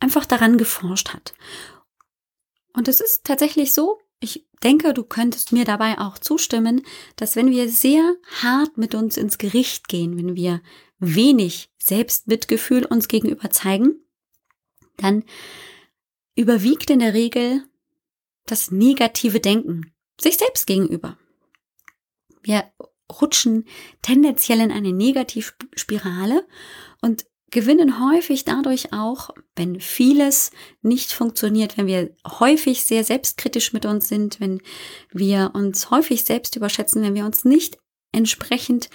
einfach 0.00 0.26
daran 0.26 0.58
geforscht 0.58 1.10
hat. 1.10 1.34
Und 2.72 2.88
es 2.88 3.00
ist 3.00 3.24
tatsächlich 3.24 3.72
so, 3.72 3.98
ich 4.20 4.46
denke, 4.62 4.92
du 4.92 5.04
könntest 5.04 5.52
mir 5.52 5.64
dabei 5.64 5.98
auch 5.98 6.18
zustimmen, 6.18 6.82
dass 7.16 7.36
wenn 7.36 7.50
wir 7.50 7.68
sehr 7.68 8.16
hart 8.42 8.76
mit 8.76 8.94
uns 8.94 9.16
ins 9.16 9.38
Gericht 9.38 9.88
gehen, 9.88 10.16
wenn 10.16 10.36
wir 10.36 10.60
wenig 10.98 11.70
Selbstmitgefühl 11.78 12.84
uns 12.84 13.08
gegenüber 13.08 13.50
zeigen, 13.50 14.04
dann 14.96 15.24
überwiegt 16.34 16.90
in 16.90 16.98
der 16.98 17.14
Regel 17.14 17.64
das 18.44 18.70
negative 18.70 19.40
Denken 19.40 19.92
sich 20.20 20.36
selbst 20.36 20.66
gegenüber. 20.66 21.16
Wir 22.42 22.70
rutschen 23.10 23.66
tendenziell 24.02 24.60
in 24.60 24.70
eine 24.70 24.92
Negativspirale 24.92 26.46
und 27.00 27.26
gewinnen 27.50 28.00
häufig 28.00 28.44
dadurch 28.44 28.92
auch, 28.92 29.30
wenn 29.56 29.80
vieles 29.80 30.50
nicht 30.82 31.12
funktioniert, 31.12 31.76
wenn 31.76 31.86
wir 31.86 32.14
häufig 32.26 32.84
sehr 32.84 33.04
selbstkritisch 33.04 33.72
mit 33.72 33.86
uns 33.86 34.08
sind, 34.08 34.40
wenn 34.40 34.60
wir 35.12 35.52
uns 35.54 35.90
häufig 35.90 36.24
selbst 36.24 36.56
überschätzen, 36.56 37.02
wenn 37.02 37.14
wir 37.14 37.24
uns 37.24 37.44
nicht 37.44 37.78
entsprechend 38.12 38.90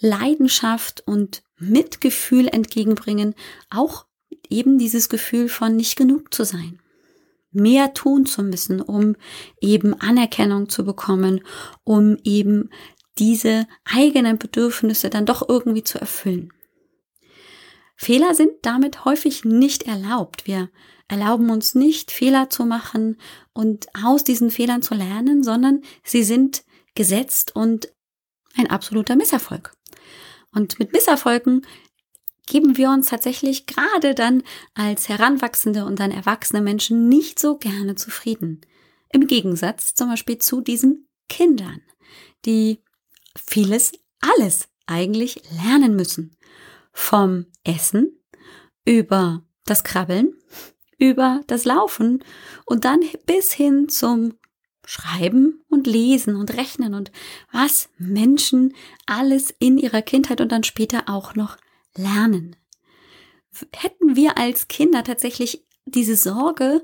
Leidenschaft 0.00 1.02
und 1.06 1.42
Mitgefühl 1.58 2.48
entgegenbringen, 2.48 3.34
auch 3.70 4.06
eben 4.50 4.78
dieses 4.78 5.08
Gefühl 5.08 5.48
von 5.48 5.76
nicht 5.76 5.96
genug 5.96 6.32
zu 6.34 6.44
sein 6.44 6.80
mehr 7.56 7.94
tun 7.94 8.26
zu 8.26 8.42
müssen, 8.42 8.80
um 8.82 9.16
eben 9.60 9.98
Anerkennung 9.98 10.68
zu 10.68 10.84
bekommen, 10.84 11.40
um 11.84 12.18
eben 12.22 12.70
diese 13.18 13.66
eigenen 13.84 14.38
Bedürfnisse 14.38 15.08
dann 15.10 15.26
doch 15.26 15.48
irgendwie 15.48 15.82
zu 15.82 15.98
erfüllen. 15.98 16.52
Fehler 17.96 18.34
sind 18.34 18.52
damit 18.62 19.04
häufig 19.04 19.44
nicht 19.44 19.84
erlaubt. 19.84 20.46
Wir 20.46 20.70
erlauben 21.08 21.50
uns 21.50 21.74
nicht, 21.74 22.10
Fehler 22.10 22.50
zu 22.50 22.64
machen 22.64 23.16
und 23.52 23.86
aus 23.94 24.24
diesen 24.24 24.50
Fehlern 24.50 24.82
zu 24.82 24.94
lernen, 24.94 25.42
sondern 25.42 25.82
sie 26.04 26.22
sind 26.22 26.64
gesetzt 26.94 27.54
und 27.54 27.92
ein 28.56 28.68
absoluter 28.70 29.16
Misserfolg. 29.16 29.72
Und 30.52 30.78
mit 30.78 30.92
Misserfolgen 30.92 31.66
geben 32.46 32.76
wir 32.76 32.90
uns 32.90 33.06
tatsächlich 33.06 33.66
gerade 33.66 34.14
dann 34.14 34.42
als 34.74 35.08
heranwachsende 35.08 35.84
und 35.84 36.00
dann 36.00 36.10
erwachsene 36.10 36.62
Menschen 36.62 37.08
nicht 37.08 37.38
so 37.38 37.58
gerne 37.58 37.96
zufrieden. 37.96 38.60
Im 39.12 39.26
Gegensatz 39.26 39.94
zum 39.94 40.08
Beispiel 40.08 40.38
zu 40.38 40.60
diesen 40.60 41.08
Kindern, 41.28 41.82
die 42.44 42.82
vieles, 43.36 43.92
alles 44.20 44.68
eigentlich 44.86 45.42
lernen 45.62 45.96
müssen. 45.96 46.36
Vom 46.98 47.44
Essen 47.62 48.18
über 48.86 49.44
das 49.66 49.84
Krabbeln, 49.84 50.32
über 50.98 51.42
das 51.46 51.66
Laufen 51.66 52.24
und 52.64 52.86
dann 52.86 53.00
bis 53.26 53.52
hin 53.52 53.90
zum 53.90 54.32
Schreiben 54.86 55.62
und 55.68 55.86
Lesen 55.86 56.36
und 56.36 56.56
Rechnen 56.56 56.94
und 56.94 57.12
was 57.52 57.90
Menschen 57.98 58.72
alles 59.04 59.54
in 59.58 59.76
ihrer 59.76 60.00
Kindheit 60.00 60.40
und 60.40 60.50
dann 60.50 60.64
später 60.64 61.02
auch 61.06 61.34
noch 61.34 61.58
lernen. 61.94 62.56
Hätten 63.74 64.16
wir 64.16 64.38
als 64.38 64.68
Kinder 64.68 65.04
tatsächlich 65.04 65.66
diese 65.84 66.16
Sorge, 66.16 66.82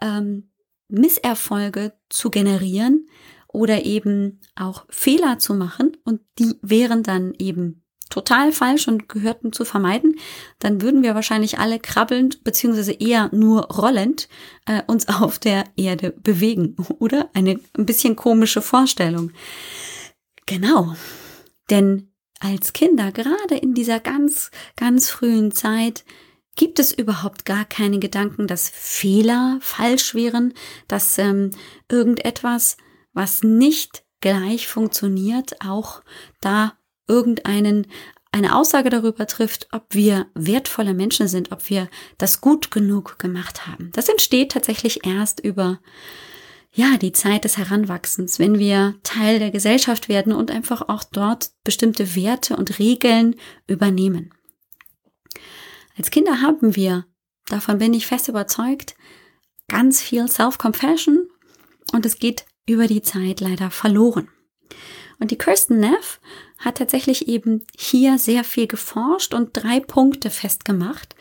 ähm, 0.00 0.50
Misserfolge 0.88 1.92
zu 2.08 2.30
generieren 2.30 3.08
oder 3.46 3.84
eben 3.84 4.40
auch 4.56 4.86
Fehler 4.88 5.38
zu 5.38 5.54
machen 5.54 5.96
und 6.04 6.20
die 6.40 6.54
wären 6.62 7.04
dann 7.04 7.32
eben 7.38 7.81
total 8.12 8.52
falsch 8.52 8.88
und 8.88 9.08
gehörten 9.08 9.52
zu 9.52 9.64
vermeiden, 9.64 10.16
dann 10.58 10.82
würden 10.82 11.02
wir 11.02 11.14
wahrscheinlich 11.14 11.58
alle 11.58 11.80
krabbelnd 11.80 12.44
beziehungsweise 12.44 12.92
eher 12.92 13.30
nur 13.32 13.62
rollend 13.72 14.28
äh, 14.66 14.82
uns 14.86 15.08
auf 15.08 15.38
der 15.38 15.64
Erde 15.76 16.10
bewegen, 16.10 16.76
oder? 16.98 17.30
Eine 17.32 17.58
ein 17.76 17.86
bisschen 17.86 18.14
komische 18.14 18.60
Vorstellung. 18.60 19.32
Genau. 20.46 20.94
Denn 21.70 22.12
als 22.38 22.72
Kinder, 22.74 23.12
gerade 23.12 23.56
in 23.56 23.72
dieser 23.72 23.98
ganz, 23.98 24.50
ganz 24.76 25.08
frühen 25.08 25.52
Zeit, 25.52 26.04
gibt 26.54 26.78
es 26.78 26.92
überhaupt 26.92 27.46
gar 27.46 27.64
keine 27.64 27.98
Gedanken, 27.98 28.46
dass 28.46 28.68
Fehler 28.68 29.58
falsch 29.62 30.14
wären, 30.14 30.52
dass 30.86 31.16
ähm, 31.16 31.50
irgendetwas, 31.88 32.76
was 33.14 33.42
nicht 33.42 34.04
gleich 34.20 34.68
funktioniert, 34.68 35.62
auch 35.64 36.02
da 36.40 36.74
irgendeinen 37.08 37.86
eine 38.34 38.56
Aussage 38.56 38.88
darüber 38.88 39.26
trifft, 39.26 39.68
ob 39.72 39.84
wir 39.90 40.26
wertvolle 40.34 40.94
Menschen 40.94 41.28
sind, 41.28 41.52
ob 41.52 41.68
wir 41.68 41.88
das 42.16 42.40
gut 42.40 42.70
genug 42.70 43.18
gemacht 43.18 43.66
haben. 43.66 43.90
Das 43.92 44.08
entsteht 44.08 44.52
tatsächlich 44.52 45.06
erst 45.06 45.40
über 45.40 45.80
ja, 46.74 46.96
die 46.96 47.12
Zeit 47.12 47.44
des 47.44 47.58
Heranwachsens, 47.58 48.38
wenn 48.38 48.58
wir 48.58 48.94
Teil 49.02 49.38
der 49.38 49.50
Gesellschaft 49.50 50.08
werden 50.08 50.32
und 50.32 50.50
einfach 50.50 50.88
auch 50.88 51.04
dort 51.04 51.50
bestimmte 51.64 52.16
Werte 52.16 52.56
und 52.56 52.78
Regeln 52.78 53.36
übernehmen. 53.66 54.32
Als 55.98 56.10
Kinder 56.10 56.40
haben 56.40 56.74
wir, 56.74 57.04
davon 57.48 57.76
bin 57.76 57.92
ich 57.92 58.06
fest 58.06 58.28
überzeugt, 58.28 58.94
ganz 59.68 60.00
viel 60.00 60.26
Self-Compassion 60.28 61.28
und 61.92 62.06
es 62.06 62.18
geht 62.18 62.46
über 62.66 62.86
die 62.86 63.02
Zeit 63.02 63.40
leider 63.40 63.70
verloren. 63.70 64.28
Und 65.18 65.30
die 65.30 65.38
Kirsten 65.38 65.78
Neff 65.78 66.20
hat 66.62 66.78
tatsächlich 66.78 67.28
eben 67.28 67.64
hier 67.76 68.18
sehr 68.18 68.44
viel 68.44 68.66
geforscht 68.66 69.34
und 69.34 69.50
drei 69.52 69.80
Punkte 69.80 70.30
festgemacht, 70.30 71.14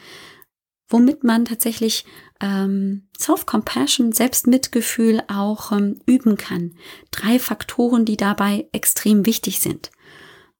womit 0.87 1.23
man 1.23 1.45
tatsächlich 1.45 2.05
ähm, 2.39 3.07
Self-Compassion, 3.19 4.11
Selbstmitgefühl 4.11 5.23
auch 5.27 5.71
ähm, 5.71 5.99
üben 6.05 6.37
kann. 6.37 6.75
Drei 7.09 7.39
Faktoren, 7.39 8.05
die 8.05 8.17
dabei 8.17 8.67
extrem 8.71 9.25
wichtig 9.25 9.59
sind. 9.59 9.91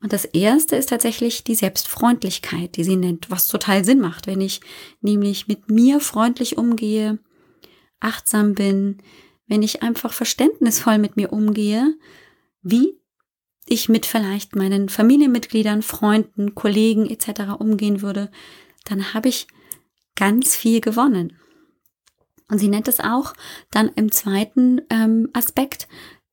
Und 0.02 0.14
das 0.14 0.26
erste 0.26 0.76
ist 0.76 0.90
tatsächlich 0.90 1.44
die 1.44 1.54
Selbstfreundlichkeit, 1.54 2.76
die 2.76 2.84
sie 2.84 2.96
nennt, 2.96 3.30
was 3.30 3.48
total 3.48 3.86
Sinn 3.86 4.00
macht, 4.00 4.26
wenn 4.26 4.42
ich 4.42 4.62
nämlich 5.02 5.48
mit 5.48 5.70
mir 5.70 6.00
freundlich 6.00 6.58
umgehe, 6.58 7.20
achtsam 8.00 8.56
bin, 8.56 8.98
wenn 9.48 9.62
ich 9.62 9.84
einfach 9.84 10.14
verständnisvoll 10.14 10.98
mit 10.98 11.18
mir 11.18 11.32
umgehe, 11.32 11.94
wie 12.64 13.01
ich 13.68 13.90
mit 13.90 14.06
vielleicht 14.06 14.56
meinen 14.56 14.90
Familienmitgliedern, 14.90 15.82
Freunden, 15.82 16.56
Kollegen 16.56 17.10
etc. 17.10 17.60
umgehen 17.60 18.02
würde, 18.02 18.32
dann 18.86 19.14
habe 19.14 19.30
ich 19.30 19.48
ganz 20.16 20.56
viel 20.56 20.82
gewonnen. 20.82 21.38
Und 22.50 22.58
sie 22.58 22.68
nennt 22.68 22.88
es 22.88 23.00
auch 23.00 23.34
dann 23.72 23.90
im 23.96 24.12
zweiten 24.12 24.82
ähm, 24.90 25.30
Aspekt 25.34 25.88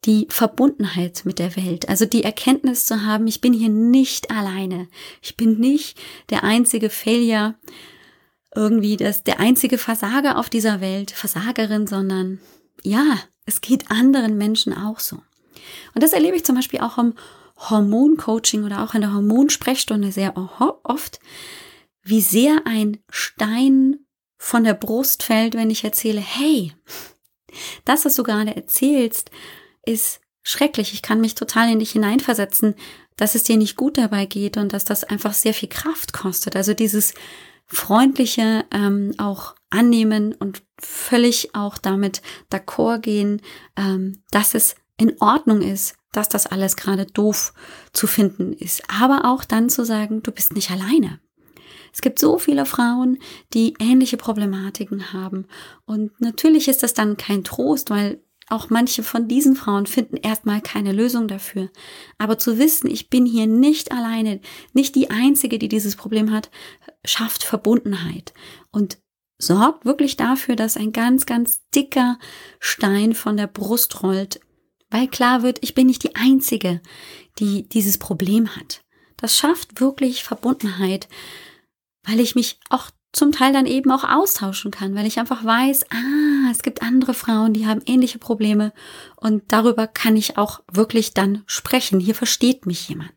die 0.04 0.26
Verbundenheit 0.30 1.22
mit 1.24 1.38
der 1.38 1.56
Welt. 1.56 1.88
Also 1.88 2.04
die 2.04 2.24
Erkenntnis 2.24 2.86
zu 2.86 3.04
haben, 3.04 3.26
ich 3.26 3.40
bin 3.40 3.52
hier 3.52 3.68
nicht 3.68 4.30
alleine. 4.30 4.88
Ich 5.22 5.36
bin 5.36 5.58
nicht 5.58 5.98
der 6.30 6.44
einzige 6.44 6.90
Failure, 6.90 7.54
irgendwie 8.54 8.96
das, 8.96 9.24
der 9.24 9.40
einzige 9.40 9.78
Versager 9.78 10.38
auf 10.38 10.50
dieser 10.50 10.80
Welt, 10.80 11.10
Versagerin, 11.10 11.86
sondern 11.86 12.40
ja, 12.82 13.18
es 13.44 13.60
geht 13.60 13.90
anderen 13.90 14.36
Menschen 14.36 14.72
auch 14.72 15.00
so. 15.00 15.20
Und 15.94 16.02
das 16.02 16.12
erlebe 16.12 16.36
ich 16.36 16.44
zum 16.44 16.56
Beispiel 16.56 16.80
auch 16.80 16.98
im 16.98 17.14
Hormoncoaching 17.56 18.64
oder 18.64 18.82
auch 18.82 18.94
in 18.94 19.00
der 19.00 19.12
Hormonsprechstunde 19.12 20.12
sehr 20.12 20.34
oft, 20.84 21.20
wie 22.02 22.20
sehr 22.20 22.62
ein 22.64 22.98
Stein 23.10 23.96
von 24.36 24.64
der 24.64 24.74
Brust 24.74 25.24
fällt, 25.24 25.54
wenn 25.54 25.70
ich 25.70 25.84
erzähle, 25.84 26.20
hey, 26.20 26.72
das, 27.84 28.04
was 28.04 28.14
du 28.14 28.22
gerade 28.22 28.54
erzählst, 28.54 29.30
ist 29.84 30.20
schrecklich. 30.42 30.94
Ich 30.94 31.02
kann 31.02 31.20
mich 31.20 31.34
total 31.34 31.70
in 31.70 31.80
dich 31.80 31.92
hineinversetzen, 31.92 32.74
dass 33.16 33.34
es 33.34 33.42
dir 33.42 33.56
nicht 33.56 33.76
gut 33.76 33.98
dabei 33.98 34.26
geht 34.26 34.56
und 34.56 34.72
dass 34.72 34.84
das 34.84 35.04
einfach 35.04 35.34
sehr 35.34 35.54
viel 35.54 35.68
Kraft 35.68 36.12
kostet. 36.12 36.54
Also 36.54 36.72
dieses 36.72 37.14
freundliche 37.66 38.64
ähm, 38.72 39.12
auch 39.18 39.54
annehmen 39.70 40.34
und 40.34 40.62
völlig 40.80 41.54
auch 41.54 41.76
damit 41.76 42.22
d'accord 42.50 43.00
gehen, 43.00 43.42
ähm, 43.76 44.22
dass 44.30 44.54
es 44.54 44.76
in 44.98 45.20
Ordnung 45.20 45.62
ist, 45.62 45.94
dass 46.12 46.28
das 46.28 46.46
alles 46.46 46.76
gerade 46.76 47.06
doof 47.06 47.54
zu 47.92 48.06
finden 48.06 48.52
ist. 48.52 48.82
Aber 48.88 49.24
auch 49.24 49.44
dann 49.44 49.70
zu 49.70 49.84
sagen, 49.84 50.22
du 50.22 50.32
bist 50.32 50.54
nicht 50.54 50.70
alleine. 50.70 51.20
Es 51.92 52.00
gibt 52.00 52.18
so 52.18 52.38
viele 52.38 52.66
Frauen, 52.66 53.18
die 53.54 53.74
ähnliche 53.78 54.16
Problematiken 54.16 55.12
haben. 55.12 55.46
Und 55.86 56.20
natürlich 56.20 56.68
ist 56.68 56.82
das 56.82 56.94
dann 56.94 57.16
kein 57.16 57.44
Trost, 57.44 57.90
weil 57.90 58.22
auch 58.50 58.70
manche 58.70 59.02
von 59.02 59.28
diesen 59.28 59.56
Frauen 59.56 59.86
finden 59.86 60.16
erstmal 60.16 60.60
keine 60.60 60.92
Lösung 60.92 61.28
dafür. 61.28 61.70
Aber 62.16 62.38
zu 62.38 62.58
wissen, 62.58 62.90
ich 62.90 63.10
bin 63.10 63.26
hier 63.26 63.46
nicht 63.46 63.92
alleine, 63.92 64.40
nicht 64.72 64.94
die 64.94 65.10
Einzige, 65.10 65.58
die 65.58 65.68
dieses 65.68 65.96
Problem 65.96 66.32
hat, 66.32 66.50
schafft 67.04 67.44
Verbundenheit 67.44 68.32
und 68.70 68.98
sorgt 69.38 69.84
wirklich 69.84 70.16
dafür, 70.16 70.56
dass 70.56 70.76
ein 70.76 70.92
ganz, 70.92 71.26
ganz 71.26 71.60
dicker 71.74 72.18
Stein 72.58 73.14
von 73.14 73.36
der 73.36 73.46
Brust 73.46 74.02
rollt, 74.02 74.40
weil 74.90 75.08
klar 75.08 75.42
wird, 75.42 75.58
ich 75.62 75.74
bin 75.74 75.86
nicht 75.86 76.02
die 76.02 76.16
Einzige, 76.16 76.80
die 77.38 77.68
dieses 77.68 77.98
Problem 77.98 78.56
hat. 78.56 78.82
Das 79.16 79.36
schafft 79.36 79.80
wirklich 79.80 80.24
Verbundenheit, 80.24 81.08
weil 82.04 82.20
ich 82.20 82.34
mich 82.34 82.58
auch 82.70 82.90
zum 83.12 83.32
Teil 83.32 83.52
dann 83.52 83.66
eben 83.66 83.90
auch 83.90 84.04
austauschen 84.04 84.70
kann, 84.70 84.94
weil 84.94 85.06
ich 85.06 85.18
einfach 85.18 85.44
weiß, 85.44 85.86
ah, 85.90 86.50
es 86.50 86.62
gibt 86.62 86.82
andere 86.82 87.14
Frauen, 87.14 87.54
die 87.54 87.66
haben 87.66 87.80
ähnliche 87.86 88.18
Probleme 88.18 88.72
und 89.16 89.44
darüber 89.48 89.86
kann 89.86 90.16
ich 90.16 90.36
auch 90.36 90.60
wirklich 90.70 91.14
dann 91.14 91.42
sprechen. 91.46 92.00
Hier 92.00 92.14
versteht 92.14 92.66
mich 92.66 92.88
jemand. 92.88 93.12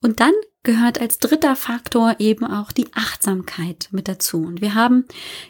Und 0.00 0.20
dann 0.20 0.32
gehört 0.62 1.00
als 1.00 1.18
dritter 1.18 1.56
Faktor 1.56 2.16
eben 2.18 2.44
auch 2.44 2.72
die 2.72 2.92
Achtsamkeit 2.92 3.88
mit 3.92 4.08
dazu. 4.08 4.38
Und 4.38 4.60
wir 4.60 4.74
haben 4.74 5.04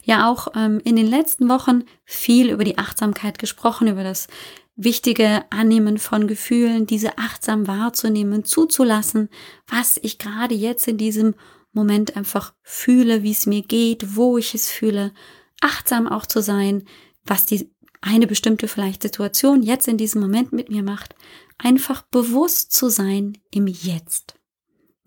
ja 0.05 0.31
auch 0.31 0.49
ähm, 0.55 0.81
in 0.85 0.97
den 0.97 1.07
letzten 1.07 1.49
Wochen 1.49 1.85
viel 2.05 2.51
über 2.51 2.65
die 2.65 2.79
Achtsamkeit 2.79 3.39
gesprochen, 3.39 3.89
über 3.89 4.05
das 4.05 4.29
wichtige 4.77 5.45
Annehmen 5.51 5.99
von 5.99 6.27
Gefühlen, 6.27 6.87
diese 6.87 7.19
achtsam 7.19 7.67
wahrzunehmen, 7.67 8.45
zuzulassen, 8.45 9.31
was 9.67 9.99
ich 10.03 10.19
gerade 10.19 10.55
jetzt 10.55 10.87
in 10.87 10.99
diesem 10.99 11.35
Moment 11.73 12.17
einfach 12.17 12.55
fühle, 12.62 13.23
wie 13.23 13.33
es 13.33 13.47
mir 13.47 13.62
geht, 13.62 14.17
wo 14.17 14.39
ich 14.39 14.55
es 14.55 14.71
fühle, 14.71 15.12
achtsam 15.61 16.07
auch 16.07 16.27
zu 16.27 16.41
sein, 16.41 16.85
was 17.25 17.47
die 17.47 17.71
eine 18.03 18.27
bestimmte 18.27 18.69
vielleicht 18.69 19.03
Situation 19.03 19.62
jetzt 19.62 19.89
in 19.89 19.97
diesem 19.97 20.21
Moment 20.21 20.53
mit 20.53 20.69
mir 20.69 20.83
macht, 20.83 21.15
einfach 21.59 22.03
bewusst 22.03 22.73
zu 22.73 22.89
sein 22.89 23.39
im 23.51 23.67
Jetzt. 23.67 24.39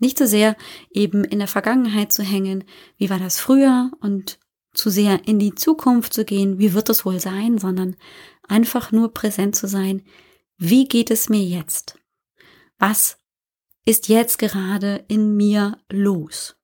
Nicht 0.00 0.18
so 0.18 0.26
sehr 0.26 0.56
eben 0.90 1.24
in 1.24 1.38
der 1.38 1.48
Vergangenheit 1.48 2.12
zu 2.12 2.22
hängen, 2.22 2.64
wie 2.96 3.10
war 3.10 3.18
das 3.18 3.38
früher 3.38 3.90
und 4.00 4.39
zu 4.72 4.90
sehr 4.90 5.26
in 5.26 5.38
die 5.38 5.54
Zukunft 5.54 6.14
zu 6.14 6.24
gehen, 6.24 6.58
wie 6.58 6.74
wird 6.74 6.88
es 6.88 7.04
wohl 7.04 7.20
sein, 7.20 7.58
sondern 7.58 7.96
einfach 8.48 8.92
nur 8.92 9.12
präsent 9.12 9.56
zu 9.56 9.66
sein, 9.66 10.02
wie 10.58 10.86
geht 10.86 11.10
es 11.10 11.28
mir 11.28 11.42
jetzt? 11.42 11.98
Was 12.78 13.18
ist 13.84 14.08
jetzt 14.08 14.38
gerade 14.38 15.04
in 15.08 15.36
mir 15.36 15.78
los? 15.90 16.56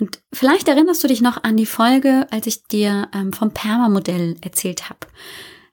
Und 0.00 0.22
vielleicht 0.32 0.68
erinnerst 0.68 1.04
du 1.04 1.08
dich 1.08 1.20
noch 1.20 1.44
an 1.44 1.56
die 1.56 1.66
Folge, 1.66 2.26
als 2.30 2.46
ich 2.46 2.64
dir 2.64 3.08
ähm, 3.14 3.32
vom 3.32 3.52
Perma-Modell 3.52 4.36
erzählt 4.40 4.88
habe. 4.88 5.00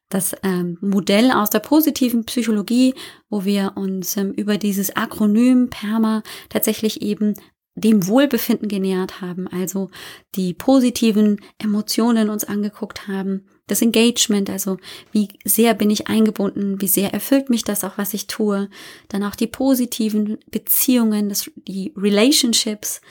Das 0.10 0.36
ähm, 0.44 0.78
Modell 0.82 1.32
aus 1.32 1.50
der 1.50 1.60
positiven 1.60 2.26
Psychologie, 2.26 2.94
wo 3.30 3.46
wir 3.46 3.74
uns 3.76 4.16
ähm, 4.18 4.34
über 4.34 4.58
dieses 4.58 4.96
Akronym 4.96 5.70
PERMA 5.70 6.24
tatsächlich 6.50 7.02
eben 7.02 7.36
dem 7.78 8.08
Wohlbefinden 8.08 8.68
genähert 8.68 9.22
haben, 9.22 9.48
also 9.48 9.90
die 10.36 10.54
positiven 10.54 11.40
Emotionen 11.60 12.30
uns 12.30 12.44
angeguckt 12.44 13.08
haben, 13.08 13.46
das 13.68 13.82
Engagement, 13.82 14.50
also 14.50 14.78
wie 15.12 15.28
sehr 15.46 15.74
bin 15.74 15.90
ich 15.90 16.08
eingebunden, 16.08 16.82
wie 16.82 16.88
sehr 16.88 17.14
erfüllt 17.14 17.50
mich 17.50 17.64
das 17.64 17.84
auch, 17.84 17.98
was 17.98 18.14
ich 18.14 18.28
tue, 18.28 18.70
dann 19.10 19.24
auch 19.24 19.36
die 19.36 19.48
positiven 19.48 20.38
Beziehungen, 20.50 21.30
das, 21.30 21.52
die 21.56 21.94
Relationships 21.96 23.02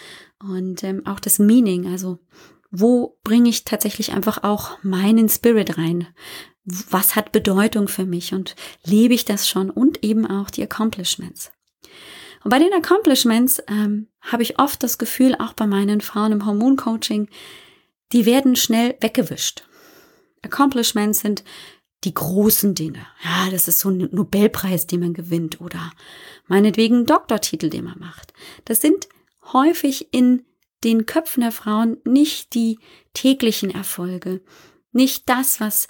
und 0.40 0.82
ähm, 0.82 1.06
auch 1.06 1.20
das 1.20 1.38
Meaning, 1.38 1.86
also 1.86 2.18
wo 2.70 3.18
bringe 3.22 3.48
ich 3.48 3.64
tatsächlich 3.64 4.12
einfach 4.12 4.42
auch 4.42 4.82
meinen 4.82 5.28
Spirit 5.28 5.78
rein? 5.78 6.08
Was 6.64 7.14
hat 7.14 7.30
Bedeutung 7.30 7.86
für 7.86 8.04
mich 8.04 8.34
und 8.34 8.56
lebe 8.84 9.14
ich 9.14 9.24
das 9.24 9.48
schon 9.48 9.70
und 9.70 10.02
eben 10.02 10.26
auch 10.26 10.50
die 10.50 10.64
Accomplishments. 10.64 11.52
Und 12.46 12.50
bei 12.50 12.60
den 12.60 12.72
Accomplishments 12.72 13.60
ähm, 13.66 14.06
habe 14.20 14.44
ich 14.44 14.60
oft 14.60 14.80
das 14.84 14.98
Gefühl, 14.98 15.34
auch 15.34 15.52
bei 15.54 15.66
meinen 15.66 16.00
Frauen 16.00 16.30
im 16.30 16.46
Hormoncoaching, 16.46 17.28
die 18.12 18.24
werden 18.24 18.54
schnell 18.54 18.96
weggewischt. 19.00 19.64
Accomplishments 20.42 21.18
sind 21.18 21.42
die 22.04 22.14
großen 22.14 22.76
Dinge. 22.76 23.04
Ja, 23.24 23.50
das 23.50 23.66
ist 23.66 23.80
so 23.80 23.88
ein 23.88 24.08
Nobelpreis, 24.12 24.86
den 24.86 25.00
man 25.00 25.12
gewinnt 25.12 25.60
oder 25.60 25.90
meinetwegen 26.46 27.04
Doktortitel, 27.04 27.68
den 27.68 27.82
man 27.82 27.98
macht. 27.98 28.32
Das 28.64 28.80
sind 28.80 29.08
häufig 29.52 30.14
in 30.14 30.44
den 30.84 31.04
Köpfen 31.04 31.40
der 31.40 31.50
Frauen 31.50 31.96
nicht 32.04 32.54
die 32.54 32.78
täglichen 33.12 33.72
Erfolge, 33.72 34.40
nicht 34.92 35.28
das, 35.28 35.58
was 35.58 35.88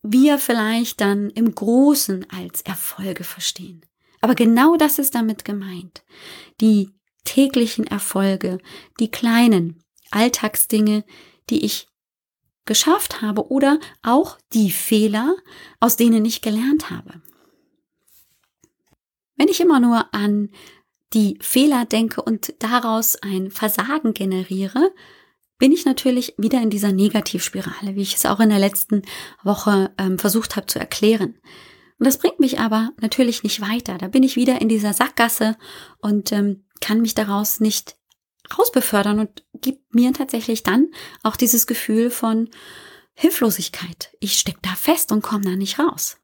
wir 0.00 0.38
vielleicht 0.38 1.00
dann 1.00 1.28
im 1.30 1.52
Großen 1.52 2.24
als 2.30 2.62
Erfolge 2.62 3.24
verstehen. 3.24 3.84
Aber 4.24 4.34
genau 4.34 4.76
das 4.76 4.98
ist 4.98 5.14
damit 5.14 5.44
gemeint. 5.44 6.02
Die 6.62 6.88
täglichen 7.24 7.86
Erfolge, 7.86 8.56
die 8.98 9.10
kleinen 9.10 9.84
Alltagsdinge, 10.12 11.04
die 11.50 11.62
ich 11.62 11.88
geschafft 12.64 13.20
habe 13.20 13.50
oder 13.50 13.80
auch 14.02 14.38
die 14.54 14.70
Fehler, 14.70 15.36
aus 15.78 15.96
denen 15.96 16.24
ich 16.24 16.40
gelernt 16.40 16.88
habe. 16.88 17.20
Wenn 19.36 19.48
ich 19.48 19.60
immer 19.60 19.78
nur 19.78 20.14
an 20.14 20.48
die 21.12 21.36
Fehler 21.42 21.84
denke 21.84 22.22
und 22.22 22.54
daraus 22.60 23.16
ein 23.16 23.50
Versagen 23.50 24.14
generiere, 24.14 24.90
bin 25.58 25.70
ich 25.70 25.84
natürlich 25.84 26.32
wieder 26.38 26.62
in 26.62 26.70
dieser 26.70 26.92
Negativspirale, 26.92 27.94
wie 27.94 28.00
ich 28.00 28.14
es 28.14 28.24
auch 28.24 28.40
in 28.40 28.48
der 28.48 28.58
letzten 28.58 29.02
Woche 29.42 29.92
ähm, 29.98 30.18
versucht 30.18 30.56
habe 30.56 30.64
zu 30.64 30.78
erklären. 30.78 31.38
Und 31.98 32.06
das 32.06 32.18
bringt 32.18 32.40
mich 32.40 32.58
aber 32.58 32.90
natürlich 33.00 33.42
nicht 33.42 33.60
weiter. 33.60 33.98
Da 33.98 34.08
bin 34.08 34.22
ich 34.22 34.36
wieder 34.36 34.60
in 34.60 34.68
dieser 34.68 34.92
Sackgasse 34.92 35.56
und 35.98 36.32
ähm, 36.32 36.64
kann 36.80 37.00
mich 37.00 37.14
daraus 37.14 37.60
nicht 37.60 37.96
rausbefördern 38.58 39.20
und 39.20 39.44
gibt 39.54 39.94
mir 39.94 40.12
tatsächlich 40.12 40.62
dann 40.62 40.88
auch 41.22 41.36
dieses 41.36 41.66
Gefühl 41.66 42.10
von 42.10 42.50
Hilflosigkeit. 43.14 44.10
Ich 44.20 44.38
steck 44.38 44.58
da 44.62 44.74
fest 44.74 45.12
und 45.12 45.22
komme 45.22 45.44
da 45.44 45.56
nicht 45.56 45.78
raus. 45.78 46.18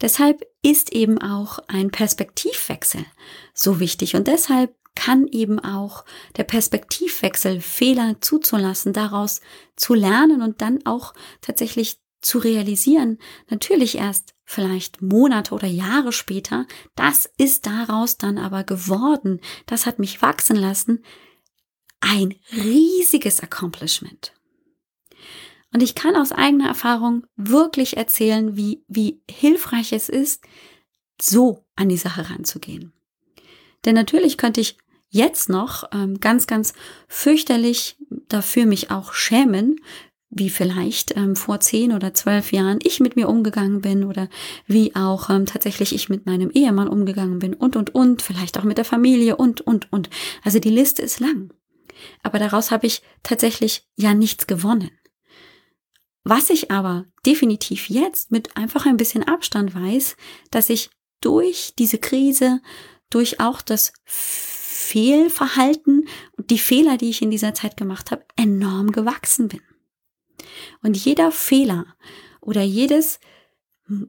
Deshalb 0.00 0.46
ist 0.62 0.92
eben 0.92 1.20
auch 1.20 1.58
ein 1.68 1.90
Perspektivwechsel 1.90 3.04
so 3.52 3.80
wichtig 3.80 4.14
und 4.14 4.26
deshalb 4.26 4.74
kann 4.94 5.26
eben 5.28 5.58
auch 5.60 6.04
der 6.36 6.44
Perspektivwechsel 6.44 7.60
Fehler 7.60 8.20
zuzulassen, 8.20 8.92
daraus 8.92 9.40
zu 9.76 9.94
lernen 9.94 10.42
und 10.42 10.60
dann 10.60 10.84
auch 10.84 11.14
tatsächlich 11.40 12.00
zu 12.20 12.38
realisieren, 12.38 13.18
natürlich 13.48 13.98
erst 13.98 14.34
vielleicht 14.44 15.00
Monate 15.00 15.54
oder 15.54 15.68
Jahre 15.68 16.12
später, 16.12 16.66
das 16.94 17.30
ist 17.38 17.66
daraus 17.66 18.18
dann 18.18 18.38
aber 18.38 18.64
geworden, 18.64 19.40
das 19.66 19.86
hat 19.86 19.98
mich 19.98 20.22
wachsen 20.22 20.56
lassen, 20.56 21.04
ein 22.00 22.34
riesiges 22.52 23.40
Accomplishment. 23.40 24.32
Und 25.72 25.82
ich 25.82 25.94
kann 25.94 26.16
aus 26.16 26.32
eigener 26.32 26.66
Erfahrung 26.66 27.26
wirklich 27.36 27.96
erzählen, 27.96 28.56
wie, 28.56 28.82
wie 28.88 29.22
hilfreich 29.30 29.92
es 29.92 30.08
ist, 30.08 30.42
so 31.20 31.64
an 31.76 31.88
die 31.88 31.96
Sache 31.96 32.28
ranzugehen. 32.30 32.92
Denn 33.84 33.94
natürlich 33.94 34.36
könnte 34.36 34.60
ich 34.60 34.78
jetzt 35.08 35.48
noch 35.48 35.84
ähm, 35.92 36.18
ganz, 36.20 36.46
ganz 36.46 36.72
fürchterlich 37.08 37.96
dafür 38.28 38.66
mich 38.66 38.90
auch 38.90 39.12
schämen, 39.12 39.80
wie 40.30 40.48
vielleicht 40.48 41.16
ähm, 41.16 41.34
vor 41.34 41.60
zehn 41.60 41.92
oder 41.92 42.14
zwölf 42.14 42.52
Jahren 42.52 42.78
ich 42.82 43.00
mit 43.00 43.16
mir 43.16 43.28
umgegangen 43.28 43.80
bin 43.80 44.04
oder 44.04 44.28
wie 44.66 44.94
auch 44.94 45.28
ähm, 45.28 45.44
tatsächlich 45.44 45.92
ich 45.92 46.08
mit 46.08 46.24
meinem 46.24 46.50
Ehemann 46.50 46.88
umgegangen 46.88 47.40
bin 47.40 47.52
und, 47.52 47.76
und, 47.76 47.94
und, 47.94 48.22
vielleicht 48.22 48.58
auch 48.58 48.64
mit 48.64 48.78
der 48.78 48.84
Familie 48.84 49.36
und, 49.36 49.60
und, 49.60 49.92
und. 49.92 50.08
Also 50.44 50.60
die 50.60 50.70
Liste 50.70 51.02
ist 51.02 51.18
lang. 51.18 51.52
Aber 52.22 52.38
daraus 52.38 52.70
habe 52.70 52.86
ich 52.86 53.02
tatsächlich 53.22 53.86
ja 53.96 54.14
nichts 54.14 54.46
gewonnen. 54.46 54.90
Was 56.22 56.50
ich 56.50 56.70
aber 56.70 57.06
definitiv 57.26 57.88
jetzt 57.88 58.30
mit 58.30 58.56
einfach 58.56 58.86
ein 58.86 58.96
bisschen 58.96 59.24
Abstand 59.24 59.74
weiß, 59.74 60.16
dass 60.50 60.70
ich 60.70 60.90
durch 61.20 61.72
diese 61.78 61.98
Krise, 61.98 62.60
durch 63.10 63.40
auch 63.40 63.62
das 63.62 63.92
Fehlverhalten 64.04 66.06
und 66.36 66.50
die 66.50 66.58
Fehler, 66.58 66.98
die 66.98 67.10
ich 67.10 67.22
in 67.22 67.30
dieser 67.30 67.54
Zeit 67.54 67.76
gemacht 67.76 68.10
habe, 68.10 68.24
enorm 68.36 68.92
gewachsen 68.92 69.48
bin. 69.48 69.60
Und 70.82 70.96
jeder 70.96 71.32
Fehler 71.32 71.86
oder 72.40 72.62
jedes, 72.62 73.20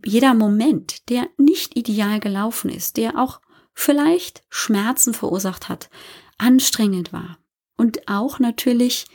jeder 0.06 0.34
Moment, 0.34 1.10
der 1.10 1.28
nicht 1.38 1.78
ideal 1.78 2.20
gelaufen 2.20 2.70
ist, 2.70 2.98
der 2.98 3.18
auch 3.18 3.42
vielleicht 3.74 4.44
Schmerzen 4.50 5.14
verursacht 5.14 5.70
hat, 5.70 5.90
anstrengend 6.38 7.14
war 7.14 7.38
und 7.78 8.08
auch 8.08 8.40
natürlich 8.40 9.06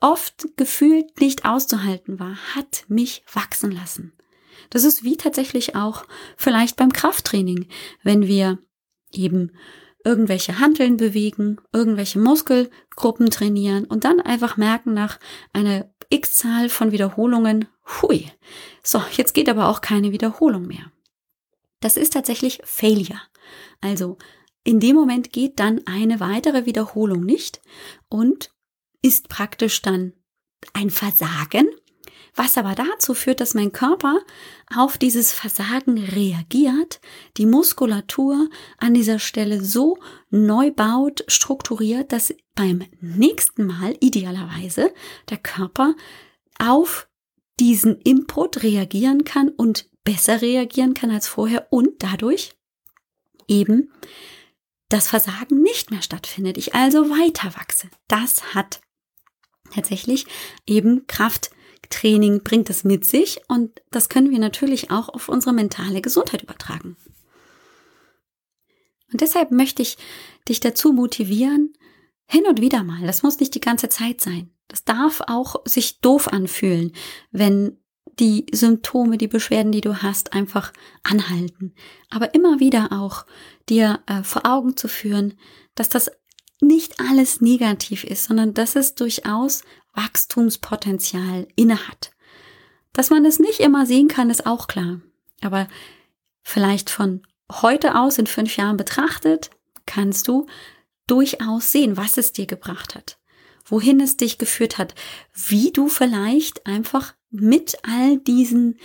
oft 0.00 0.46
gefühlt 0.56 1.20
nicht 1.20 1.44
auszuhalten 1.44 2.18
war, 2.18 2.36
hat 2.54 2.84
mich 2.88 3.24
wachsen 3.32 3.70
lassen. 3.70 4.12
Das 4.70 4.84
ist 4.84 5.04
wie 5.04 5.16
tatsächlich 5.16 5.74
auch 5.74 6.04
vielleicht 6.36 6.76
beim 6.76 6.92
Krafttraining, 6.92 7.68
wenn 8.02 8.26
wir 8.26 8.58
eben 9.12 9.52
irgendwelche 10.04 10.60
Handeln 10.60 10.96
bewegen, 10.96 11.60
irgendwelche 11.72 12.18
Muskelgruppen 12.18 13.30
trainieren 13.30 13.84
und 13.84 14.04
dann 14.04 14.20
einfach 14.20 14.56
merken 14.56 14.94
nach 14.94 15.18
einer 15.52 15.90
x-Zahl 16.10 16.68
von 16.68 16.92
Wiederholungen, 16.92 17.68
hui, 18.00 18.30
so, 18.82 19.02
jetzt 19.12 19.34
geht 19.34 19.48
aber 19.48 19.68
auch 19.68 19.80
keine 19.80 20.12
Wiederholung 20.12 20.66
mehr. 20.66 20.92
Das 21.80 21.96
ist 21.96 22.12
tatsächlich 22.12 22.60
Failure. 22.64 23.20
Also 23.80 24.16
in 24.64 24.80
dem 24.80 24.96
Moment 24.96 25.32
geht 25.32 25.60
dann 25.60 25.86
eine 25.86 26.20
weitere 26.20 26.66
Wiederholung 26.66 27.24
nicht 27.24 27.60
und 28.08 28.52
ist 29.02 29.28
praktisch 29.28 29.82
dann 29.82 30.12
ein 30.72 30.90
Versagen, 30.90 31.68
was 32.36 32.58
aber 32.58 32.74
dazu 32.74 33.14
führt, 33.14 33.40
dass 33.40 33.54
mein 33.54 33.72
Körper 33.72 34.20
auf 34.74 34.98
dieses 34.98 35.32
Versagen 35.32 35.98
reagiert, 35.98 37.00
die 37.38 37.46
Muskulatur 37.46 38.48
an 38.78 38.94
dieser 38.94 39.18
Stelle 39.18 39.64
so 39.64 39.98
neu 40.30 40.70
baut, 40.70 41.24
strukturiert, 41.28 42.12
dass 42.12 42.34
beim 42.54 42.84
nächsten 43.00 43.66
Mal 43.66 43.96
idealerweise 44.00 44.92
der 45.30 45.38
Körper 45.38 45.94
auf 46.58 47.08
diesen 47.58 48.00
Input 48.02 48.62
reagieren 48.62 49.24
kann 49.24 49.48
und 49.48 49.88
besser 50.04 50.42
reagieren 50.42 50.94
kann 50.94 51.10
als 51.10 51.26
vorher 51.26 51.68
und 51.70 52.02
dadurch 52.02 52.54
eben 53.48 53.90
das 54.88 55.08
Versagen 55.08 55.62
nicht 55.62 55.90
mehr 55.90 56.02
stattfindet. 56.02 56.58
Ich 56.58 56.74
also 56.74 57.10
weiter 57.10 57.54
wachse. 57.56 57.88
Das 58.08 58.54
hat 58.54 58.80
tatsächlich 59.74 60.26
eben 60.66 61.06
Krafttraining 61.86 62.42
bringt 62.42 62.70
es 62.70 62.84
mit 62.84 63.04
sich 63.04 63.40
und 63.48 63.82
das 63.90 64.08
können 64.08 64.30
wir 64.30 64.38
natürlich 64.38 64.90
auch 64.90 65.08
auf 65.08 65.28
unsere 65.28 65.54
mentale 65.54 66.00
Gesundheit 66.00 66.42
übertragen. 66.42 66.96
Und 69.12 69.20
deshalb 69.20 69.50
möchte 69.50 69.82
ich 69.82 69.96
dich 70.48 70.60
dazu 70.60 70.92
motivieren, 70.92 71.72
hin 72.26 72.44
und 72.48 72.60
wieder 72.60 72.82
mal, 72.82 73.06
das 73.06 73.22
muss 73.22 73.38
nicht 73.38 73.54
die 73.54 73.60
ganze 73.60 73.88
Zeit 73.88 74.20
sein. 74.20 74.50
Das 74.68 74.84
darf 74.84 75.22
auch 75.28 75.56
sich 75.64 76.00
doof 76.00 76.28
anfühlen, 76.28 76.92
wenn 77.30 77.78
die 78.18 78.46
Symptome, 78.50 79.16
die 79.16 79.28
Beschwerden, 79.28 79.70
die 79.70 79.80
du 79.80 80.02
hast, 80.02 80.32
einfach 80.32 80.72
anhalten. 81.04 81.74
Aber 82.10 82.34
immer 82.34 82.58
wieder 82.58 82.90
auch 82.90 83.26
dir 83.68 84.00
äh, 84.06 84.24
vor 84.24 84.44
Augen 84.44 84.76
zu 84.76 84.88
führen, 84.88 85.34
dass 85.76 85.88
das 85.88 86.10
nicht 86.60 86.98
alles 86.98 87.40
negativ 87.40 88.02
ist, 88.02 88.24
sondern 88.24 88.54
dass 88.54 88.74
es 88.74 88.94
durchaus 88.94 89.62
Wachstumspotenzial 89.96 91.48
innehat. 91.56 92.12
Dass 92.92 93.10
man 93.10 93.24
es 93.24 93.38
nicht 93.38 93.60
immer 93.60 93.86
sehen 93.86 94.08
kann, 94.08 94.30
ist 94.30 94.46
auch 94.46 94.68
klar. 94.68 95.00
Aber 95.42 95.68
vielleicht 96.42 96.90
von 96.90 97.22
heute 97.50 97.96
aus 97.98 98.18
in 98.18 98.26
fünf 98.26 98.56
Jahren 98.56 98.76
betrachtet, 98.76 99.50
kannst 99.84 100.28
du 100.28 100.46
durchaus 101.06 101.72
sehen, 101.72 101.96
was 101.96 102.16
es 102.16 102.32
dir 102.32 102.46
gebracht 102.46 102.94
hat, 102.94 103.18
wohin 103.64 104.00
es 104.00 104.16
dich 104.16 104.38
geführt 104.38 104.78
hat, 104.78 104.94
wie 105.34 105.72
du 105.72 105.88
vielleicht 105.88 106.66
einfach 106.66 107.14
mit 107.30 107.78
all 107.82 108.18
diesen 108.18 108.78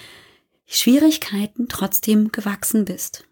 Schwierigkeiten 0.65 1.67
trotzdem 1.67 2.31
gewachsen 2.31 2.85
bist. 2.85 3.27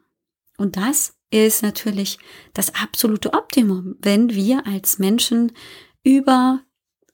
Und 0.58 0.76
das 0.78 1.14
ist 1.32 1.62
natürlich 1.62 2.18
das 2.54 2.74
absolute 2.76 3.34
Optimum, 3.34 3.96
wenn 4.00 4.32
wir 4.34 4.66
als 4.66 5.00
Menschen 5.00 5.52
über 6.04 6.62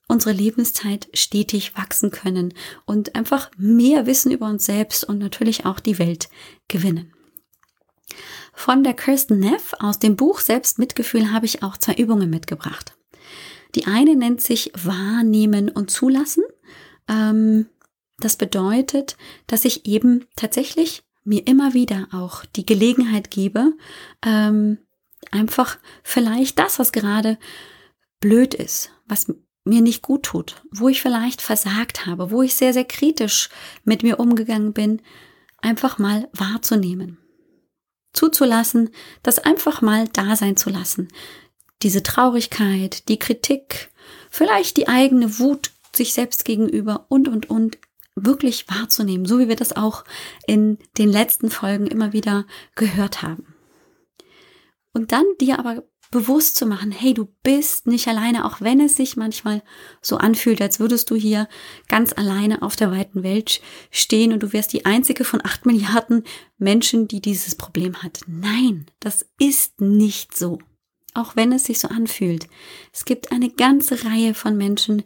unsere 0.08 0.32
Lebenszeit 0.32 1.08
stetig 1.14 1.76
wachsen 1.76 2.10
können 2.10 2.54
und 2.84 3.14
einfach 3.14 3.50
mehr 3.56 4.06
Wissen 4.06 4.30
über 4.30 4.46
uns 4.46 4.66
selbst 4.66 5.04
und 5.04 5.18
natürlich 5.18 5.66
auch 5.66 5.80
die 5.80 5.98
Welt 5.98 6.28
gewinnen. 6.68 7.12
Von 8.52 8.84
der 8.84 8.94
Kirsten 8.94 9.38
Neff 9.38 9.74
aus 9.78 9.98
dem 9.98 10.16
Buch 10.16 10.40
Selbstmitgefühl 10.40 11.32
habe 11.32 11.46
ich 11.46 11.62
auch 11.62 11.76
zwei 11.76 11.94
Übungen 11.94 12.30
mitgebracht. 12.30 12.96
Die 13.74 13.86
eine 13.86 14.16
nennt 14.16 14.40
sich 14.40 14.72
Wahrnehmen 14.74 15.68
und 15.68 15.90
Zulassen. 15.90 16.44
Ähm, 17.08 17.66
das 18.18 18.36
bedeutet, 18.36 19.16
dass 19.46 19.64
ich 19.64 19.86
eben 19.86 20.24
tatsächlich 20.36 21.02
mir 21.24 21.46
immer 21.46 21.74
wieder 21.74 22.08
auch 22.12 22.44
die 22.44 22.64
Gelegenheit 22.64 23.30
gebe, 23.30 23.74
ähm, 24.24 24.78
einfach 25.30 25.78
vielleicht 26.02 26.58
das, 26.58 26.78
was 26.78 26.92
gerade 26.92 27.38
blöd 28.20 28.54
ist, 28.54 28.90
was 29.06 29.34
mir 29.66 29.82
nicht 29.82 30.02
gut 30.02 30.22
tut, 30.22 30.62
wo 30.70 30.88
ich 30.88 31.02
vielleicht 31.02 31.42
versagt 31.42 32.06
habe, 32.06 32.30
wo 32.30 32.42
ich 32.42 32.54
sehr, 32.54 32.72
sehr 32.72 32.84
kritisch 32.84 33.50
mit 33.84 34.02
mir 34.02 34.20
umgegangen 34.20 34.72
bin, 34.72 35.02
einfach 35.60 35.98
mal 35.98 36.28
wahrzunehmen. 36.32 37.18
Zuzulassen, 38.12 38.90
das 39.22 39.38
einfach 39.38 39.82
mal 39.82 40.08
da 40.08 40.36
sein 40.36 40.56
zu 40.56 40.70
lassen. 40.70 41.08
Diese 41.82 42.02
Traurigkeit, 42.02 43.08
die 43.08 43.18
Kritik, 43.18 43.90
vielleicht 44.30 44.76
die 44.76 44.88
eigene 44.88 45.38
Wut 45.38 45.72
sich 45.94 46.14
selbst 46.14 46.44
gegenüber 46.44 47.06
und, 47.08 47.28
und, 47.28 47.50
und 47.50 47.78
wirklich 48.14 48.68
wahrzunehmen, 48.68 49.26
so 49.26 49.38
wie 49.38 49.48
wir 49.48 49.56
das 49.56 49.76
auch 49.76 50.04
in 50.46 50.78
den 50.96 51.10
letzten 51.10 51.50
Folgen 51.50 51.86
immer 51.86 52.12
wieder 52.12 52.46
gehört 52.74 53.22
haben. 53.22 53.54
Und 54.92 55.12
dann 55.12 55.26
dir 55.40 55.58
aber 55.58 55.82
bewusst 56.10 56.56
zu 56.56 56.66
machen, 56.66 56.92
hey, 56.92 57.14
du 57.14 57.26
bist 57.42 57.86
nicht 57.86 58.08
alleine, 58.08 58.44
auch 58.44 58.60
wenn 58.60 58.80
es 58.80 58.96
sich 58.96 59.16
manchmal 59.16 59.62
so 60.00 60.16
anfühlt, 60.18 60.60
als 60.62 60.78
würdest 60.80 61.10
du 61.10 61.14
hier 61.16 61.48
ganz 61.88 62.12
alleine 62.12 62.62
auf 62.62 62.76
der 62.76 62.90
weiten 62.90 63.22
Welt 63.22 63.60
stehen 63.90 64.32
und 64.32 64.42
du 64.42 64.52
wärst 64.52 64.72
die 64.72 64.86
einzige 64.86 65.24
von 65.24 65.40
acht 65.44 65.66
Milliarden 65.66 66.24
Menschen, 66.58 67.08
die 67.08 67.20
dieses 67.20 67.54
Problem 67.54 68.02
hat. 68.02 68.20
Nein, 68.26 68.86
das 69.00 69.26
ist 69.38 69.80
nicht 69.80 70.36
so. 70.36 70.58
auch 71.16 71.34
wenn 71.34 71.52
es 71.52 71.64
sich 71.64 71.78
so 71.78 71.88
anfühlt. 71.88 72.46
Es 72.92 73.04
gibt 73.04 73.32
eine 73.32 73.50
ganze 73.50 74.04
Reihe 74.04 74.34
von 74.34 74.56
Menschen, 74.56 75.02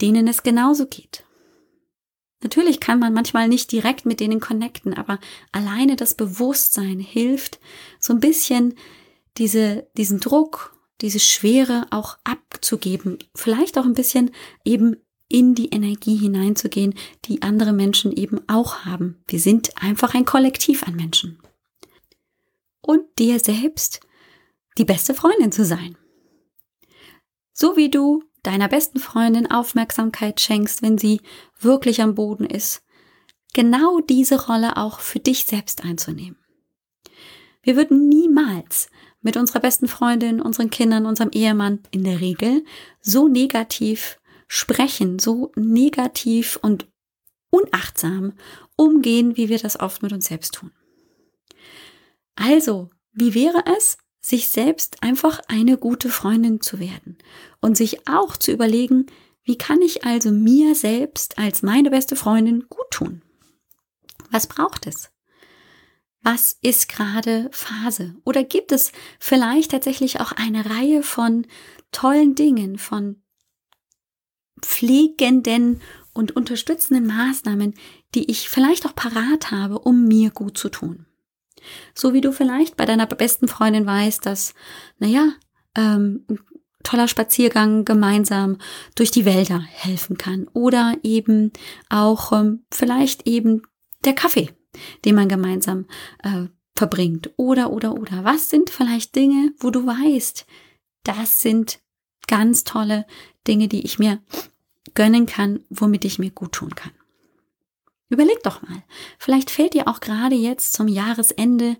denen 0.00 0.28
es 0.28 0.42
genauso 0.42 0.86
geht. 0.86 1.24
Natürlich 2.42 2.80
kann 2.80 2.98
man 2.98 3.14
manchmal 3.14 3.48
nicht 3.48 3.72
direkt 3.72 4.04
mit 4.04 4.20
denen 4.20 4.40
connecten, 4.40 4.92
aber 4.94 5.18
alleine 5.52 5.96
das 5.96 6.14
Bewusstsein 6.14 6.98
hilft, 7.00 7.58
so 7.98 8.12
ein 8.12 8.20
bisschen 8.20 8.74
diese, 9.38 9.88
diesen 9.96 10.20
Druck, 10.20 10.76
diese 11.00 11.20
Schwere 11.20 11.86
auch 11.90 12.18
abzugeben. 12.24 13.18
Vielleicht 13.34 13.78
auch 13.78 13.84
ein 13.84 13.94
bisschen 13.94 14.30
eben 14.64 14.96
in 15.28 15.54
die 15.54 15.70
Energie 15.70 16.16
hineinzugehen, 16.16 16.94
die 17.24 17.42
andere 17.42 17.72
Menschen 17.72 18.12
eben 18.12 18.40
auch 18.48 18.84
haben. 18.84 19.22
Wir 19.26 19.40
sind 19.40 19.70
einfach 19.82 20.14
ein 20.14 20.24
Kollektiv 20.24 20.84
an 20.84 20.94
Menschen. 20.94 21.38
Und 22.80 23.02
dir 23.18 23.40
selbst 23.40 24.00
die 24.78 24.84
beste 24.84 25.14
Freundin 25.14 25.50
zu 25.50 25.64
sein. 25.64 25.96
So 27.52 27.76
wie 27.76 27.90
du 27.90 28.22
deiner 28.42 28.68
besten 28.68 29.00
Freundin 29.00 29.50
Aufmerksamkeit 29.50 30.40
schenkst, 30.40 30.82
wenn 30.82 30.98
sie 30.98 31.20
wirklich 31.58 32.00
am 32.00 32.14
Boden 32.14 32.46
ist, 32.46 32.84
genau 33.54 34.00
diese 34.00 34.46
Rolle 34.46 34.76
auch 34.76 35.00
für 35.00 35.18
dich 35.18 35.46
selbst 35.46 35.82
einzunehmen. 35.84 36.38
Wir 37.62 37.74
würden 37.74 38.08
niemals 38.08 38.88
mit 39.26 39.36
unserer 39.36 39.58
besten 39.58 39.88
Freundin, 39.88 40.40
unseren 40.40 40.70
Kindern, 40.70 41.04
unserem 41.04 41.30
Ehemann 41.32 41.80
in 41.90 42.04
der 42.04 42.20
Regel 42.20 42.64
so 43.00 43.26
negativ 43.26 44.20
sprechen, 44.46 45.18
so 45.18 45.50
negativ 45.56 46.60
und 46.62 46.86
unachtsam 47.50 48.34
umgehen, 48.76 49.36
wie 49.36 49.48
wir 49.48 49.58
das 49.58 49.80
oft 49.80 50.00
mit 50.04 50.12
uns 50.12 50.26
selbst 50.26 50.54
tun. 50.54 50.70
Also, 52.36 52.88
wie 53.12 53.34
wäre 53.34 53.64
es, 53.76 53.98
sich 54.20 54.48
selbst 54.48 55.02
einfach 55.02 55.40
eine 55.48 55.76
gute 55.76 56.08
Freundin 56.08 56.60
zu 56.60 56.78
werden 56.78 57.18
und 57.60 57.76
sich 57.76 58.08
auch 58.08 58.36
zu 58.36 58.52
überlegen, 58.52 59.06
wie 59.42 59.58
kann 59.58 59.82
ich 59.82 60.04
also 60.04 60.30
mir 60.30 60.76
selbst 60.76 61.36
als 61.36 61.62
meine 61.62 61.90
beste 61.90 62.14
Freundin 62.14 62.66
gut 62.68 62.90
tun? 62.92 63.22
Was 64.30 64.46
braucht 64.46 64.86
es? 64.86 65.10
Was 66.28 66.58
ist 66.60 66.88
gerade 66.88 67.48
Phase? 67.52 68.16
Oder 68.24 68.42
gibt 68.42 68.72
es 68.72 68.90
vielleicht 69.20 69.70
tatsächlich 69.70 70.18
auch 70.18 70.32
eine 70.32 70.68
Reihe 70.68 71.04
von 71.04 71.46
tollen 71.92 72.34
Dingen, 72.34 72.78
von 72.78 73.22
pflegenden 74.60 75.80
und 76.14 76.34
unterstützenden 76.34 77.06
Maßnahmen, 77.06 77.74
die 78.16 78.28
ich 78.28 78.48
vielleicht 78.48 78.86
auch 78.86 78.94
parat 78.96 79.52
habe, 79.52 79.78
um 79.78 80.08
mir 80.08 80.30
gut 80.30 80.58
zu 80.58 80.68
tun? 80.68 81.06
So 81.94 82.12
wie 82.12 82.20
du 82.20 82.32
vielleicht 82.32 82.76
bei 82.76 82.86
deiner 82.86 83.06
besten 83.06 83.46
Freundin 83.46 83.86
weißt, 83.86 84.26
dass, 84.26 84.52
naja, 84.98 85.28
ähm, 85.76 86.26
toller 86.82 87.06
Spaziergang 87.06 87.84
gemeinsam 87.84 88.58
durch 88.96 89.12
die 89.12 89.26
Wälder 89.26 89.60
helfen 89.60 90.18
kann. 90.18 90.48
Oder 90.54 90.96
eben 91.04 91.52
auch 91.88 92.32
ähm, 92.32 92.64
vielleicht 92.72 93.28
eben 93.28 93.62
der 94.04 94.14
Kaffee, 94.14 94.50
den 95.04 95.14
man 95.14 95.28
gemeinsam 95.28 95.86
äh, 96.22 96.46
verbringt. 96.74 97.30
Oder, 97.36 97.72
oder, 97.72 97.94
oder. 97.94 98.24
Was 98.24 98.50
sind 98.50 98.70
vielleicht 98.70 99.16
Dinge, 99.16 99.52
wo 99.58 99.70
du 99.70 99.86
weißt, 99.86 100.46
das 101.04 101.40
sind 101.40 101.80
ganz 102.26 102.64
tolle 102.64 103.06
Dinge, 103.46 103.68
die 103.68 103.84
ich 103.84 103.98
mir 103.98 104.20
gönnen 104.94 105.26
kann, 105.26 105.60
womit 105.70 106.04
ich 106.04 106.18
mir 106.18 106.30
gut 106.30 106.52
tun 106.52 106.74
kann. 106.74 106.92
Überleg 108.08 108.42
doch 108.42 108.62
mal. 108.62 108.82
Vielleicht 109.18 109.50
fällt 109.50 109.74
dir 109.74 109.88
auch 109.88 110.00
gerade 110.00 110.36
jetzt 110.36 110.72
zum 110.72 110.86
Jahresende 110.88 111.76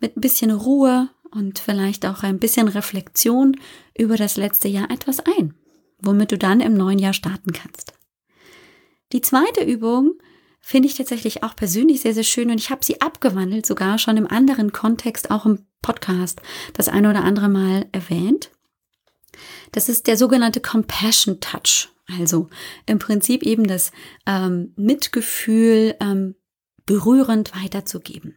mit 0.00 0.16
ein 0.16 0.20
bisschen 0.20 0.50
Ruhe 0.50 1.08
und 1.30 1.58
vielleicht 1.58 2.06
auch 2.06 2.22
ein 2.22 2.38
bisschen 2.38 2.68
Reflexion 2.68 3.56
über 3.96 4.16
das 4.16 4.36
letzte 4.36 4.68
Jahr 4.68 4.90
etwas 4.90 5.20
ein, 5.20 5.54
womit 5.98 6.32
du 6.32 6.38
dann 6.38 6.60
im 6.60 6.74
neuen 6.74 6.98
Jahr 6.98 7.12
starten 7.12 7.52
kannst. 7.52 7.92
Die 9.12 9.20
zweite 9.20 9.64
Übung 9.64 10.14
finde 10.66 10.88
ich 10.88 10.96
tatsächlich 10.96 11.44
auch 11.44 11.54
persönlich 11.54 12.00
sehr, 12.00 12.12
sehr 12.12 12.24
schön 12.24 12.50
und 12.50 12.58
ich 12.58 12.70
habe 12.70 12.84
sie 12.84 13.00
abgewandelt, 13.00 13.64
sogar 13.64 14.00
schon 14.00 14.16
im 14.16 14.26
anderen 14.26 14.72
Kontext, 14.72 15.30
auch 15.30 15.46
im 15.46 15.64
Podcast, 15.80 16.40
das 16.72 16.88
eine 16.88 17.08
oder 17.08 17.22
andere 17.22 17.48
Mal 17.48 17.86
erwähnt. 17.92 18.50
Das 19.70 19.88
ist 19.88 20.08
der 20.08 20.16
sogenannte 20.16 20.60
Compassion 20.60 21.38
Touch. 21.38 21.88
Also 22.18 22.48
im 22.86 22.98
Prinzip 22.98 23.44
eben 23.44 23.68
das 23.68 23.92
ähm, 24.26 24.72
Mitgefühl 24.74 25.94
ähm, 26.00 26.34
berührend 26.84 27.54
weiterzugeben. 27.54 28.36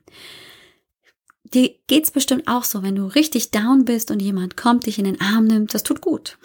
Dir 1.45 1.73
geht's 1.87 2.11
bestimmt 2.11 2.47
auch 2.47 2.63
so, 2.63 2.83
wenn 2.83 2.95
du 2.95 3.07
richtig 3.07 3.49
down 3.49 3.85
bist 3.85 4.11
und 4.11 4.21
jemand 4.21 4.55
kommt, 4.55 4.85
dich 4.85 4.99
in 4.99 5.05
den 5.05 5.19
Arm 5.19 5.45
nimmt, 5.45 5.73
das 5.73 5.81
tut 5.81 5.99
gut. 5.99 6.37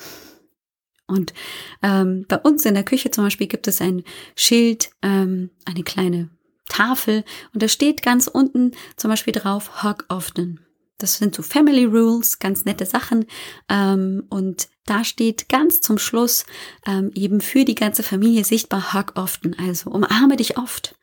Und 1.06 1.34
ähm, 1.82 2.24
bei 2.28 2.38
uns 2.38 2.64
in 2.64 2.74
der 2.74 2.84
Küche 2.84 3.10
zum 3.10 3.24
Beispiel 3.24 3.46
gibt 3.46 3.68
es 3.68 3.80
ein 3.80 4.04
Schild, 4.36 4.90
ähm, 5.02 5.50
eine 5.64 5.82
kleine 5.82 6.30
Tafel 6.68 7.24
und 7.52 7.62
da 7.62 7.68
steht 7.68 8.02
ganz 8.02 8.26
unten 8.26 8.72
zum 8.96 9.10
Beispiel 9.10 9.32
drauf, 9.34 9.84
hug 9.84 10.06
often. 10.08 10.60
Das 10.98 11.18
sind 11.18 11.34
so 11.34 11.42
Family 11.42 11.84
Rules, 11.84 12.38
ganz 12.38 12.64
nette 12.64 12.86
Sachen. 12.86 13.26
Ähm, 13.68 14.24
und 14.30 14.68
da 14.86 15.04
steht 15.04 15.48
ganz 15.48 15.80
zum 15.80 15.98
Schluss 15.98 16.46
ähm, 16.86 17.10
eben 17.14 17.40
für 17.40 17.64
die 17.64 17.74
ganze 17.74 18.02
Familie 18.02 18.44
sichtbar 18.44 18.94
Hug 18.94 19.12
often, 19.16 19.54
also 19.58 19.90
umarme 19.90 20.36
dich 20.36 20.56
oft. 20.56 20.96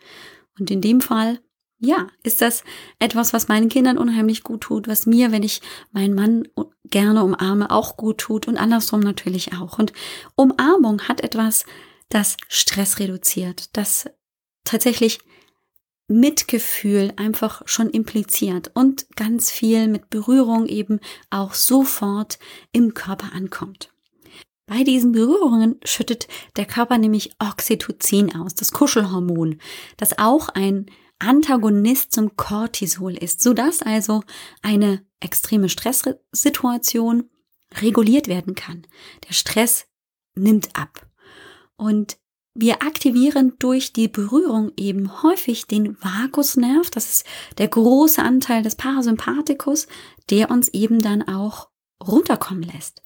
Und 0.58 0.72
in 0.72 0.82
dem 0.82 1.02
Fall, 1.02 1.40
ja, 1.84 2.08
ist 2.22 2.42
das 2.42 2.64
etwas, 3.00 3.34
was 3.34 3.48
meinen 3.48 3.68
Kindern 3.68 3.98
unheimlich 3.98 4.44
gut 4.44 4.62
tut, 4.62 4.88
was 4.88 5.08
mir, 5.08 5.32
wenn 5.32 5.42
ich 5.42 5.62
meinen 5.92 6.14
Mann 6.14 6.48
gerne 6.86 7.24
umarme, 7.24 7.72
auch 7.72 7.98
gut 7.98 8.20
tut 8.20 8.48
und 8.48 8.58
andersrum 8.58 9.00
natürlich 9.00 9.54
auch. 9.54 9.80
Und 9.80 9.92
Umarmung 10.36 11.02
hat 11.08 11.22
etwas, 11.22 11.66
das 12.08 12.38
Stress 12.48 13.00
reduziert, 13.00 13.76
das 13.76 14.06
tatsächlich 14.64 15.20
Mitgefühl 16.08 17.14
einfach 17.16 17.64
schon 17.66 17.90
impliziert 17.90 18.70
und 18.76 19.08
ganz 19.16 19.50
viel 19.50 19.88
mit 19.88 20.12
Berührung 20.12 20.68
eben 20.68 21.00
auch 21.32 21.56
sofort 21.56 22.38
im 22.74 22.94
Körper 22.94 23.34
ankommt. 23.34 23.92
Bei 24.68 24.84
diesen 24.84 25.14
Berührungen 25.14 25.80
schüttet 25.84 26.28
der 26.58 26.66
Körper 26.66 27.00
nämlich 27.00 27.32
Oxytocin 27.40 28.36
aus, 28.36 28.54
das 28.54 28.72
Kuschelhormon, 28.72 29.60
das 29.98 30.20
auch 30.20 30.50
ein 30.50 30.86
Antagonist 31.22 32.14
zum 32.14 32.36
Cortisol 32.36 33.16
ist, 33.16 33.42
sodass 33.42 33.82
also 33.82 34.24
eine 34.62 35.06
extreme 35.20 35.70
Stresssituation 35.70 37.30
reguliert 37.76 38.28
werden 38.28 38.56
kann. 38.56 38.88
Der 39.28 39.34
Stress 39.34 39.88
nimmt 40.36 40.76
ab. 40.76 41.08
Und 41.78 42.18
wir 42.54 42.82
aktivieren 42.82 43.54
durch 43.60 43.94
die 43.94 44.08
Berührung 44.08 44.72
eben 44.76 45.24
häufig 45.24 45.68
den 45.68 45.96
Vagusnerv, 46.02 46.90
das 46.90 47.10
ist 47.10 47.26
der 47.60 47.70
große 47.70 48.22
Anteil 48.22 48.62
des 48.64 48.76
Parasympathikus, 48.76 49.88
der 50.30 50.52
uns 50.52 50.68
eben 50.70 51.00
dann 51.00 51.22
auch 51.22 51.70
runterkommen 52.04 52.64
lässt. 52.64 53.04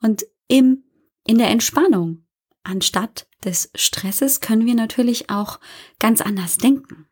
Und 0.00 0.26
im, 0.48 0.84
in 1.26 1.38
der 1.38 1.48
Entspannung, 1.48 2.26
anstatt 2.62 3.26
des 3.42 3.70
Stresses, 3.74 4.40
können 4.40 4.66
wir 4.66 4.74
natürlich 4.74 5.30
auch 5.30 5.58
ganz 5.98 6.20
anders 6.20 6.58
denken 6.58 7.08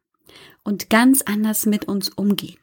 und 0.65 0.91
ganz 0.91 1.23
anders 1.23 1.67
mit 1.67 1.87
uns 1.87 2.09
umgehen. 2.09 2.57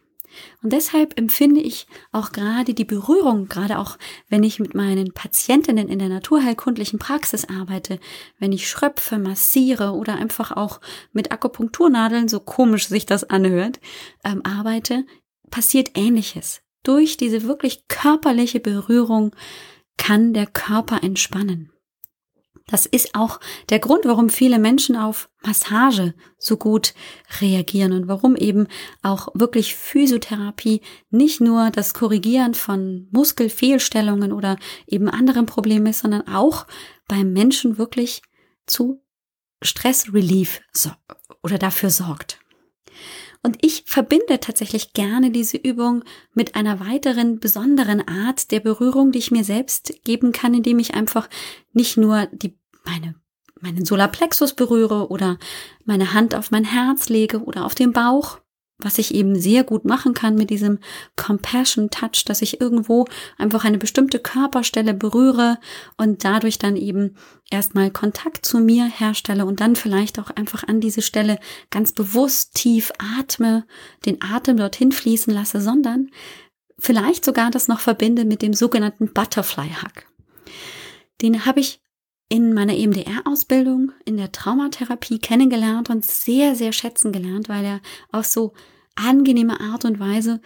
Und 0.62 0.74
deshalb 0.74 1.18
empfinde 1.18 1.60
ich 1.60 1.88
auch 2.12 2.32
gerade 2.32 2.74
die 2.74 2.86
Berührung, 2.86 3.48
gerade 3.48 3.80
auch 3.80 3.98
wenn 4.30 4.44
ich 4.44 4.60
mit 4.60 4.76
meinen 4.76 5.14
Patientinnen 5.14 5.90
in 5.90 6.00
der 6.00 6.10
naturheilkundlichen 6.10 7.00
Praxis 7.00 7.46
arbeite, 7.46 8.00
wenn 8.38 8.52
ich 8.52 8.70
schröpfe, 8.70 9.18
massiere 9.18 9.94
oder 9.94 10.16
einfach 10.16 10.52
auch 10.52 10.82
mit 11.14 11.32
Akupunkturnadeln, 11.32 12.28
so 12.28 12.40
komisch 12.40 12.88
sich 12.88 13.06
das 13.06 13.24
anhört, 13.24 13.80
ähm, 14.24 14.42
arbeite, 14.46 15.06
passiert 15.50 15.92
ähnliches. 15.96 16.62
Durch 16.84 17.18
diese 17.18 17.44
wirklich 17.44 17.88
körperliche 17.88 18.60
Berührung 18.60 19.36
kann 19.98 20.34
der 20.34 20.48
Körper 20.48 21.04
entspannen. 21.04 21.72
Das 22.70 22.86
ist 22.86 23.16
auch 23.16 23.40
der 23.70 23.80
Grund, 23.80 24.06
warum 24.06 24.30
viele 24.30 24.60
Menschen 24.60 24.96
auf 24.96 25.30
Massage 25.44 26.14
so 26.38 26.56
gut 26.56 26.94
reagieren 27.42 27.94
und 27.94 28.08
warum 28.08 28.36
eben 28.36 28.68
auch 29.02 29.30
wirklich 29.34 29.76
Physiotherapie 29.76 30.82
nicht 31.10 31.42
nur 31.42 31.72
das 31.72 31.96
Korrigieren 31.96 32.54
von 32.54 33.08
Muskelfehlstellungen 33.12 34.32
oder 34.32 34.58
eben 34.86 35.10
anderen 35.10 35.48
Problemen 35.48 35.88
ist, 35.88 36.00
sondern 36.00 36.28
auch 36.28 36.68
beim 37.08 37.34
Menschen 37.34 37.80
wirklich 37.80 38.22
zu 38.68 39.02
Stressrelief 39.62 40.62
oder 41.42 41.58
dafür 41.58 41.90
sorgt. 41.90 42.40
Und 43.42 43.58
ich 43.62 43.84
verbinde 43.86 44.40
tatsächlich 44.42 44.92
gerne 44.92 45.32
diese 45.32 45.56
Übung 45.58 46.04
mit 46.34 46.56
einer 46.56 46.82
weiteren 46.82 47.40
besonderen 47.40 48.06
Art 48.06 48.52
der 48.52 48.60
Berührung, 48.60 49.12
die 49.14 49.20
ich 49.20 49.32
mir 49.32 49.46
selbst 49.46 50.04
geben 50.04 50.34
kann, 50.34 50.54
indem 50.54 50.78
ich 50.80 50.94
einfach 50.94 51.30
nicht 51.72 51.96
nur 51.96 52.28
die 52.34 52.59
meine, 52.89 53.15
meinen 53.62 53.86
Solarplexus 53.86 54.54
berühre 54.54 55.10
oder 55.10 55.38
meine 55.86 56.13
Hand 56.13 56.36
auf 56.36 56.52
mein 56.52 56.63
Herz 56.63 57.10
lege 57.10 57.43
oder 57.43 57.65
auf 57.65 57.75
den 57.75 57.91
Bauch, 57.91 58.39
was 58.82 58.97
ich 58.97 59.13
eben 59.13 59.38
sehr 59.38 59.65
gut 59.65 59.84
machen 59.84 60.13
kann 60.13 60.36
mit 60.36 60.49
diesem 60.49 60.80
Compassion 61.17 61.89
Touch, 61.89 62.23
dass 62.25 62.41
ich 62.41 62.62
irgendwo 62.62 63.06
einfach 63.38 63.65
eine 63.65 63.78
bestimmte 63.78 64.19
Körperstelle 64.19 64.93
berühre 64.93 65.58
und 65.97 66.23
dadurch 66.23 66.58
dann 66.60 66.78
eben 66.78 67.15
erstmal 67.52 67.91
Kontakt 67.91 68.45
zu 68.45 68.60
mir 68.60 68.86
herstelle 68.86 69.45
und 69.45 69.60
dann 69.60 69.75
vielleicht 69.75 70.17
auch 70.17 70.30
einfach 70.30 70.63
an 70.63 70.80
diese 70.80 71.02
Stelle 71.02 71.39
ganz 71.69 71.91
bewusst 71.91 72.56
tief 72.56 72.93
atme, 73.19 73.65
den 74.06 74.21
Atem 74.21 74.56
dorthin 74.56 74.93
fließen 74.93 75.34
lasse, 75.34 75.60
sondern 75.60 76.10
vielleicht 76.78 77.25
sogar 77.25 77.52
das 77.52 77.67
noch 77.67 77.82
verbinde 77.82 78.23
mit 78.23 78.41
dem 78.41 78.54
sogenannten 78.54 79.12
Butterfly 79.12 79.71
Hug. 79.82 80.06
Den 81.21 81.45
habe 81.45 81.60
ich 81.60 81.82
in 82.30 82.54
meiner 82.54 82.78
EMDR-Ausbildung 82.78 83.92
in 84.06 84.15
der 84.18 84.32
Traumatherapie 84.32 85.20
kennengelernt 85.20 85.89
und 85.89 86.06
sehr, 86.06 86.56
sehr 86.56 86.72
schätzen 86.72 87.12
gelernt, 87.12 87.50
weil 87.50 87.65
er 87.65 87.82
auf 88.12 88.26
so 88.26 88.54
angenehme 88.96 89.60
Art 89.60 89.84
und 89.84 90.00
Weise 90.00 90.39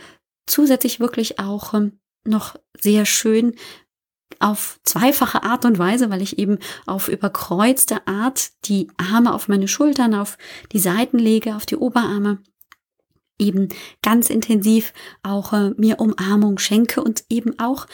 zusätzlich 0.47 1.01
wirklich 1.01 1.39
auch 1.39 1.73
ähm, 1.73 1.99
noch 2.25 2.55
sehr 2.79 3.05
schön 3.05 3.55
auf 4.39 4.79
zweifache 4.83 5.43
Art 5.43 5.65
und 5.65 5.77
Weise, 5.77 6.09
weil 6.09 6.21
ich 6.21 6.39
eben 6.39 6.57
auf 6.85 7.07
überkreuzte 7.07 8.07
Art 8.07 8.51
die 8.65 8.87
Arme 8.97 9.33
auf 9.33 9.47
meine 9.47 9.67
Schultern, 9.67 10.15
auf 10.15 10.37
die 10.71 10.79
Seiten 10.79 11.19
lege, 11.19 11.55
auf 11.55 11.65
die 11.65 11.75
Oberarme, 11.75 12.39
eben 13.39 13.67
ganz 14.01 14.29
intensiv 14.29 14.93
auch 15.21 15.53
äh, 15.53 15.71
mir 15.77 15.99
Umarmung 15.99 16.59
schenke 16.59 17.03
und 17.03 17.25
eben 17.29 17.59
auch 17.59 17.87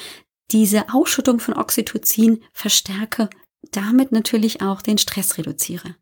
diese 0.51 0.93
Ausschüttung 0.93 1.39
von 1.39 1.55
Oxytocin 1.55 2.43
verstärke 2.53 3.29
damit 3.71 4.11
natürlich 4.11 4.61
auch 4.61 4.81
den 4.81 4.97
Stress 4.97 5.37
reduziere. 5.37 5.95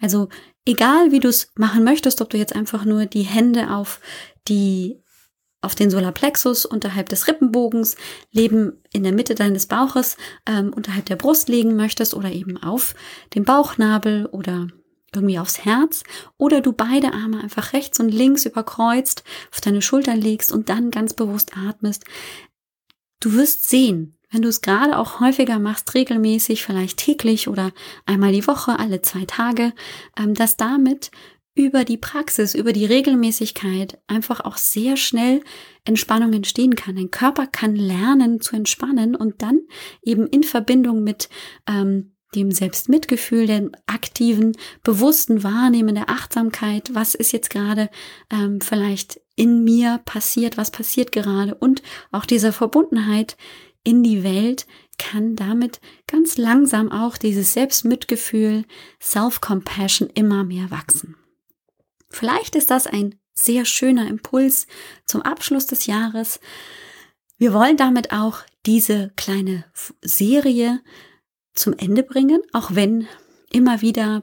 Also 0.00 0.28
egal 0.64 1.10
wie 1.10 1.20
du 1.20 1.28
es 1.28 1.52
machen 1.56 1.84
möchtest, 1.84 2.20
ob 2.20 2.30
du 2.30 2.36
jetzt 2.36 2.54
einfach 2.54 2.84
nur 2.84 3.06
die 3.06 3.22
Hände 3.22 3.70
auf 3.70 4.00
die 4.46 5.02
auf 5.60 5.74
den 5.74 5.90
Solarplexus 5.90 6.66
unterhalb 6.66 7.08
des 7.08 7.26
Rippenbogens, 7.26 7.96
Leben 8.30 8.80
in 8.92 9.02
der 9.02 9.12
Mitte 9.12 9.34
deines 9.34 9.66
Bauches 9.66 10.16
ähm, 10.46 10.72
unterhalb 10.72 11.06
der 11.06 11.16
Brust 11.16 11.48
legen 11.48 11.74
möchtest 11.74 12.14
oder 12.14 12.30
eben 12.30 12.62
auf 12.62 12.94
den 13.34 13.44
Bauchnabel 13.44 14.26
oder 14.26 14.68
irgendwie 15.14 15.38
aufs 15.38 15.64
Herz 15.64 16.04
oder 16.36 16.60
du 16.60 16.72
beide 16.72 17.12
Arme 17.12 17.40
einfach 17.40 17.72
rechts 17.72 17.98
und 17.98 18.10
links 18.10 18.44
überkreuzt 18.44 19.24
auf 19.52 19.60
deine 19.60 19.82
Schultern 19.82 20.20
legst 20.20 20.52
und 20.52 20.68
dann 20.68 20.90
ganz 20.90 21.14
bewusst 21.14 21.56
atmest. 21.56 22.04
Du 23.20 23.32
wirst 23.32 23.68
sehen, 23.68 24.17
wenn 24.30 24.42
du 24.42 24.48
es 24.48 24.60
gerade 24.60 24.98
auch 24.98 25.20
häufiger 25.20 25.58
machst, 25.58 25.94
regelmäßig, 25.94 26.64
vielleicht 26.64 26.98
täglich 26.98 27.48
oder 27.48 27.72
einmal 28.06 28.32
die 28.32 28.46
Woche, 28.46 28.78
alle 28.78 29.02
zwei 29.02 29.24
Tage, 29.24 29.72
ähm, 30.18 30.34
dass 30.34 30.56
damit 30.56 31.10
über 31.54 31.84
die 31.84 31.96
Praxis, 31.96 32.54
über 32.54 32.72
die 32.72 32.86
Regelmäßigkeit 32.86 33.98
einfach 34.06 34.40
auch 34.40 34.56
sehr 34.56 34.96
schnell 34.96 35.42
Entspannung 35.84 36.32
entstehen 36.32 36.76
kann. 36.76 36.96
Dein 36.96 37.10
Körper 37.10 37.46
kann 37.48 37.74
lernen 37.74 38.40
zu 38.40 38.54
entspannen 38.54 39.16
und 39.16 39.42
dann 39.42 39.60
eben 40.02 40.26
in 40.28 40.44
Verbindung 40.44 41.02
mit 41.02 41.28
ähm, 41.68 42.12
dem 42.34 42.52
Selbstmitgefühl, 42.52 43.46
dem 43.46 43.72
aktiven, 43.86 44.52
bewussten 44.84 45.42
Wahrnehmen 45.42 45.94
der 45.94 46.10
Achtsamkeit, 46.10 46.90
was 46.94 47.14
ist 47.14 47.32
jetzt 47.32 47.50
gerade 47.50 47.90
ähm, 48.30 48.60
vielleicht 48.60 49.20
in 49.34 49.64
mir 49.64 50.00
passiert, 50.04 50.56
was 50.56 50.70
passiert 50.70 51.10
gerade 51.10 51.54
und 51.54 51.82
auch 52.12 52.26
dieser 52.26 52.52
Verbundenheit 52.52 53.36
in 53.88 54.02
die 54.02 54.22
Welt, 54.22 54.66
kann 54.98 55.34
damit 55.34 55.80
ganz 56.06 56.36
langsam 56.36 56.92
auch 56.92 57.16
dieses 57.16 57.54
Selbstmitgefühl, 57.54 58.66
Self-Compassion 59.00 60.10
immer 60.12 60.44
mehr 60.44 60.70
wachsen. 60.70 61.16
Vielleicht 62.10 62.54
ist 62.54 62.70
das 62.70 62.86
ein 62.86 63.14
sehr 63.32 63.64
schöner 63.64 64.06
Impuls 64.06 64.66
zum 65.06 65.22
Abschluss 65.22 65.64
des 65.64 65.86
Jahres. 65.86 66.38
Wir 67.38 67.54
wollen 67.54 67.78
damit 67.78 68.12
auch 68.12 68.40
diese 68.66 69.10
kleine 69.16 69.64
Serie 70.02 70.82
zum 71.54 71.72
Ende 71.72 72.02
bringen, 72.02 72.42
auch 72.52 72.74
wenn 72.74 73.08
immer 73.50 73.80
wieder 73.80 74.22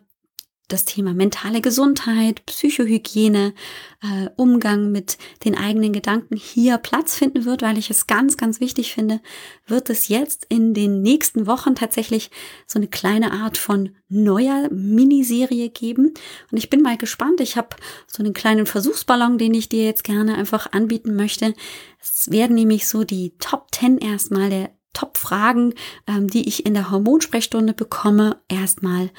das 0.67 0.85
Thema 0.85 1.13
mentale 1.13 1.61
Gesundheit, 1.61 2.45
Psychohygiene, 2.45 3.53
äh, 4.01 4.29
Umgang 4.35 4.91
mit 4.91 5.17
den 5.43 5.55
eigenen 5.55 5.93
Gedanken 5.93 6.35
hier 6.35 6.77
Platz 6.77 7.15
finden 7.15 7.45
wird, 7.45 7.61
weil 7.61 7.77
ich 7.77 7.89
es 7.89 8.07
ganz, 8.07 8.37
ganz 8.37 8.59
wichtig 8.59 8.93
finde, 8.93 9.21
wird 9.67 9.89
es 9.89 10.07
jetzt 10.07 10.45
in 10.49 10.73
den 10.73 11.01
nächsten 11.01 11.45
Wochen 11.45 11.75
tatsächlich 11.75 12.31
so 12.65 12.79
eine 12.79 12.87
kleine 12.87 13.31
Art 13.31 13.57
von 13.57 13.95
neuer 14.09 14.69
Miniserie 14.71 15.69
geben. 15.69 16.13
Und 16.51 16.57
ich 16.57 16.69
bin 16.69 16.81
mal 16.81 16.97
gespannt. 16.97 17.41
Ich 17.41 17.57
habe 17.57 17.75
so 18.07 18.23
einen 18.23 18.33
kleinen 18.33 18.65
Versuchsballon, 18.65 19.37
den 19.37 19.53
ich 19.53 19.69
dir 19.69 19.83
jetzt 19.83 20.03
gerne 20.03 20.35
einfach 20.35 20.71
anbieten 20.71 21.15
möchte. 21.15 21.53
Es 22.01 22.31
werden 22.31 22.55
nämlich 22.55 22.87
so 22.87 23.03
die 23.03 23.33
Top 23.39 23.67
10 23.73 23.97
erstmal 23.99 24.49
der 24.49 24.74
Top-Fragen, 24.95 25.75
ähm, 26.07 26.27
die 26.27 26.47
ich 26.47 26.65
in 26.65 26.73
der 26.73 26.89
Hormonsprechstunde 26.89 27.73
bekomme, 27.73 28.37
erstmal 28.49 29.11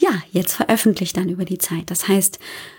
ja, 0.00 0.10
jetzt 0.30 0.54
veröffentlicht 0.54 1.16
dann 1.16 1.28
über 1.28 1.44
die 1.44 1.58
Zeit. 1.58 1.90
Das 1.90 2.06
heißt, 2.06 2.38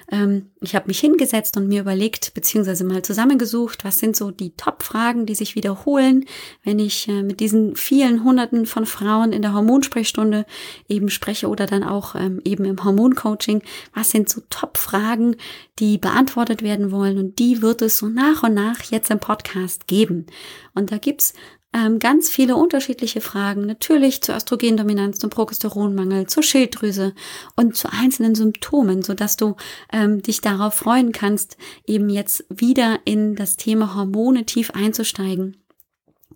ähm, 0.10 0.52
ich 0.62 0.74
habe 0.74 0.88
mich 0.88 1.02
hingesetzt 1.02 1.58
und 1.58 1.68
mir 1.68 1.82
überlegt, 1.82 2.34
beziehungsweise 2.34 2.86
mal 2.86 3.02
zusammengesucht, 3.02 3.84
was 3.84 4.00
sind 4.00 4.16
so 4.16 4.32
die 4.32 4.52
Top-Fragen, 4.52 5.26
die 5.26 5.36
sich 5.36 5.56
wiederholen, 5.56 6.24
wenn 6.64 6.80
ich 6.80 7.10
äh, 7.10 7.22
mit 7.22 7.42
diesen 7.42 7.76
vielen 7.76 8.24
Hunderten 8.24 8.66
von 8.66 8.86
Frauen 8.86 9.34
in 9.34 9.42
der 9.42 9.54
Hormonsprechstunde 9.54 10.46
eben 10.88 11.10
spreche 11.10 11.50
oder 11.50 11.66
dann 11.66 11.84
auch 11.84 12.16
ähm, 12.16 12.40
eben 12.46 12.64
im 12.64 12.82
Hormoncoaching. 12.82 13.64
Was 13.94 14.12
sind 14.12 14.30
so 14.30 14.42
Top-Fragen, 14.50 15.36
die 15.80 15.98
beantwortet 15.98 16.64
werden 16.64 16.90
wollen? 16.90 17.18
Und 17.18 17.38
die 17.38 17.62
wird 17.62 17.82
es 17.82 17.98
so 17.98 18.08
nach 18.08 18.44
und 18.44 18.54
nach 18.54 18.82
jetzt 18.92 19.12
im 19.12 19.20
Podcast 19.20 19.88
geben. 19.88 20.26
Und 20.74 20.94
da 20.94 20.98
gibt's 20.98 21.34
ähm, 21.74 22.00
ganz 22.00 22.30
viele 22.30 22.56
unterschiedliche 22.56 23.22
Fragen, 23.22 23.66
natürlich 23.66 24.22
zur 24.22 24.36
Östrogendominanz, 24.36 25.20
zum 25.20 25.30
Progesteronmangel, 25.30 26.28
zur 26.28 26.42
Schilddrüse 26.42 27.14
und 27.56 27.76
zu 27.76 27.92
einzelnen 27.92 28.34
Symptomen, 28.34 29.04
so 29.04 29.14
dass 29.14 29.38
du 29.38 29.56
ähm, 29.94 30.22
dich 30.22 30.42
darauf 30.42 30.74
freuen 30.74 31.12
kannst, 31.12 31.58
eben 31.86 32.10
jetzt 32.10 32.46
wieder 32.50 33.00
in 33.06 33.36
das 33.36 33.56
Thema 33.56 33.96
Hormone 33.96 34.46
tief 34.46 34.72
einzusteigen 34.72 35.58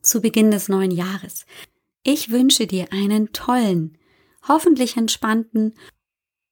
zu 0.02 0.22
Beginn 0.22 0.52
des 0.52 0.69
neuen 0.69 0.91
Jahres. 0.91 1.46
Ich 2.04 2.30
wünsche 2.30 2.67
dir 2.67 2.91
einen 2.91 3.32
tollen, 3.32 3.98
hoffentlich 4.48 4.98
entspannten 4.98 5.74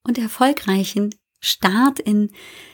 und 0.03 0.17
erfolgreichen 0.17 1.13
Start 1.41 1.99
in 1.99 2.31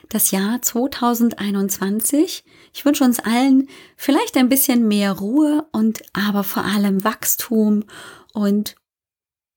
das 0.09 0.31
Jahr 0.31 0.61
2021. 0.61 2.43
Ich 2.73 2.85
wünsche 2.85 3.03
uns 3.03 3.19
allen 3.19 3.69
vielleicht 3.95 4.37
ein 4.37 4.49
bisschen 4.49 4.87
mehr 4.87 5.13
Ruhe 5.13 5.65
und 5.71 6.03
aber 6.13 6.43
vor 6.43 6.65
allem 6.65 7.03
Wachstum 7.03 7.85
und 8.33 8.75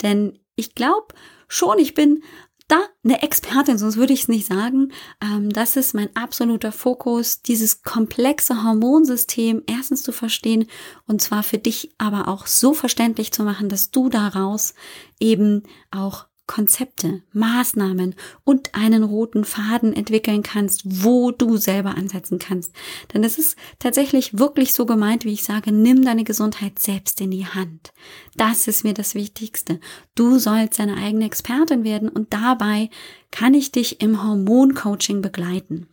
Denn 0.02 0.40
ich 0.56 0.76
glaube 0.76 1.08
schon, 1.48 1.80
ich 1.80 1.94
bin 1.94 2.24
da 2.70 2.80
eine 3.04 3.22
Expertin, 3.22 3.78
sonst 3.78 3.98
würde 3.98 4.14
ich 4.14 4.22
es 4.24 4.28
nicht 4.28 4.48
sagen. 4.48 4.94
Ähm, 5.22 5.50
das 5.50 5.76
ist 5.76 5.94
mein 5.94 6.16
absoluter 6.16 6.72
Fokus, 6.72 7.42
dieses 7.42 7.84
komplexe 7.84 8.64
Hormonsystem 8.64 9.64
erstens 9.68 10.04
zu 10.04 10.12
verstehen 10.12 10.68
und 11.08 11.22
zwar 11.22 11.44
für 11.44 11.58
dich 11.58 11.92
aber 11.98 12.28
auch 12.28 12.48
so 12.48 12.74
verständlich 12.74 13.34
zu 13.34 13.44
machen, 13.44 13.68
dass 13.68 13.92
du 13.92 14.10
daraus 14.10 14.74
eben 15.20 15.64
auch 15.92 16.29
Konzepte, 16.50 17.22
Maßnahmen 17.32 18.16
und 18.44 18.74
einen 18.74 19.04
roten 19.04 19.46
Faden 19.46 19.94
entwickeln 19.94 20.42
kannst, 20.42 20.82
wo 20.84 21.30
du 21.30 21.58
selber 21.58 21.96
ansetzen 21.96 22.40
kannst. 22.40 22.74
Denn 23.14 23.24
es 23.24 23.38
ist 23.38 23.56
tatsächlich 23.78 24.40
wirklich 24.40 24.74
so 24.74 24.88
gemeint, 24.88 25.26
wie 25.26 25.34
ich 25.34 25.44
sage, 25.44 25.72
nimm 25.72 26.04
deine 26.04 26.24
Gesundheit 26.24 26.80
selbst 26.80 27.22
in 27.22 27.30
die 27.30 27.46
Hand. 27.46 27.94
Das 28.36 28.68
ist 28.68 28.84
mir 28.84 28.96
das 28.96 29.14
Wichtigste. 29.14 29.80
Du 30.16 30.40
sollst 30.40 30.80
deine 30.80 30.98
eigene 30.98 31.26
Expertin 31.26 31.84
werden 31.84 32.10
und 32.10 32.34
dabei 32.34 32.90
kann 33.30 33.54
ich 33.54 33.72
dich 33.72 34.02
im 34.02 34.24
Hormoncoaching 34.24 35.22
begleiten. 35.22 35.88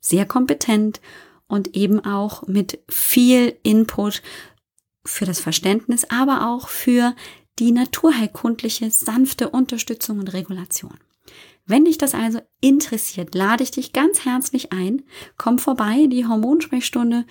Sehr 0.00 0.26
kompetent 0.26 1.00
und 1.46 1.74
eben 1.74 2.04
auch 2.04 2.46
mit 2.46 2.78
viel 2.90 3.56
Input 3.62 4.20
für 5.02 5.24
das 5.24 5.40
Verständnis, 5.40 6.04
aber 6.10 6.46
auch 6.50 6.68
für 6.68 7.14
die 7.58 7.72
naturheilkundliche 7.72 8.90
sanfte 8.90 9.50
Unterstützung 9.50 10.18
und 10.18 10.32
Regulation. 10.32 10.98
Wenn 11.66 11.84
dich 11.84 11.96
das 11.96 12.14
also 12.14 12.40
interessiert, 12.60 13.34
lade 13.34 13.62
ich 13.62 13.70
dich 13.70 13.92
ganz 13.92 14.24
herzlich 14.24 14.72
ein. 14.72 15.02
Komm 15.38 15.58
vorbei, 15.58 16.06
die 16.10 16.26
Hormonsprechstunde. 16.26 17.24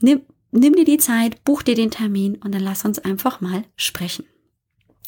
Nimm, 0.00 0.22
nimm 0.50 0.74
dir 0.74 0.84
die 0.84 0.98
Zeit, 0.98 1.44
buch 1.44 1.62
dir 1.62 1.76
den 1.76 1.90
Termin 1.90 2.36
und 2.36 2.52
dann 2.52 2.62
lass 2.62 2.84
uns 2.84 2.98
einfach 2.98 3.40
mal 3.40 3.64
sprechen. 3.76 4.24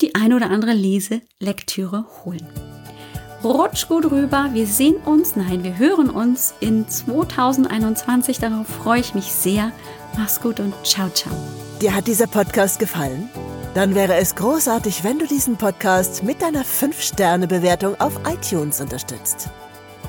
die 0.00 0.16
ein 0.16 0.32
oder 0.32 0.50
andere 0.50 0.72
Leselektüre 0.72 2.06
holen. 2.24 2.48
Rutsch 3.44 3.88
gut 3.88 4.10
rüber. 4.10 4.50
Wir 4.52 4.66
sehen 4.66 4.96
uns, 5.04 5.36
nein, 5.36 5.64
wir 5.64 5.78
hören 5.78 6.10
uns 6.10 6.54
in 6.60 6.88
2021. 6.88 8.38
Darauf 8.38 8.66
freue 8.66 9.00
ich 9.00 9.14
mich 9.14 9.32
sehr. 9.32 9.72
Mach's 10.16 10.40
gut 10.40 10.60
und 10.60 10.74
ciao, 10.84 11.08
ciao. 11.10 11.34
Dir 11.80 11.94
hat 11.94 12.06
dieser 12.06 12.26
Podcast 12.26 12.78
gefallen? 12.78 13.28
Dann 13.74 13.94
wäre 13.94 14.16
es 14.16 14.34
großartig, 14.34 15.02
wenn 15.02 15.18
du 15.18 15.26
diesen 15.26 15.56
Podcast 15.56 16.22
mit 16.22 16.42
deiner 16.42 16.62
5-Sterne-Bewertung 16.62 17.98
auf 18.00 18.20
iTunes 18.30 18.80
unterstützt. 18.80 19.48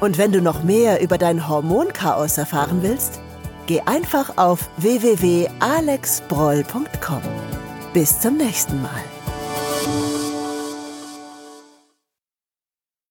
Und 0.02 0.18
wenn 0.18 0.34
du 0.34 0.42
noch 0.42 0.64
mehr 0.64 1.02
über 1.02 1.18
dein 1.18 1.48
Hormonchaos 1.48 2.38
erfahren 2.38 2.80
willst, 2.82 3.22
geh 3.68 3.80
einfach 3.82 4.38
auf 4.38 4.70
www.alexbroll.com. 4.78 7.22
Bis 7.94 8.20
zum 8.20 8.38
nächsten 8.38 8.82
Mal. 8.82 9.13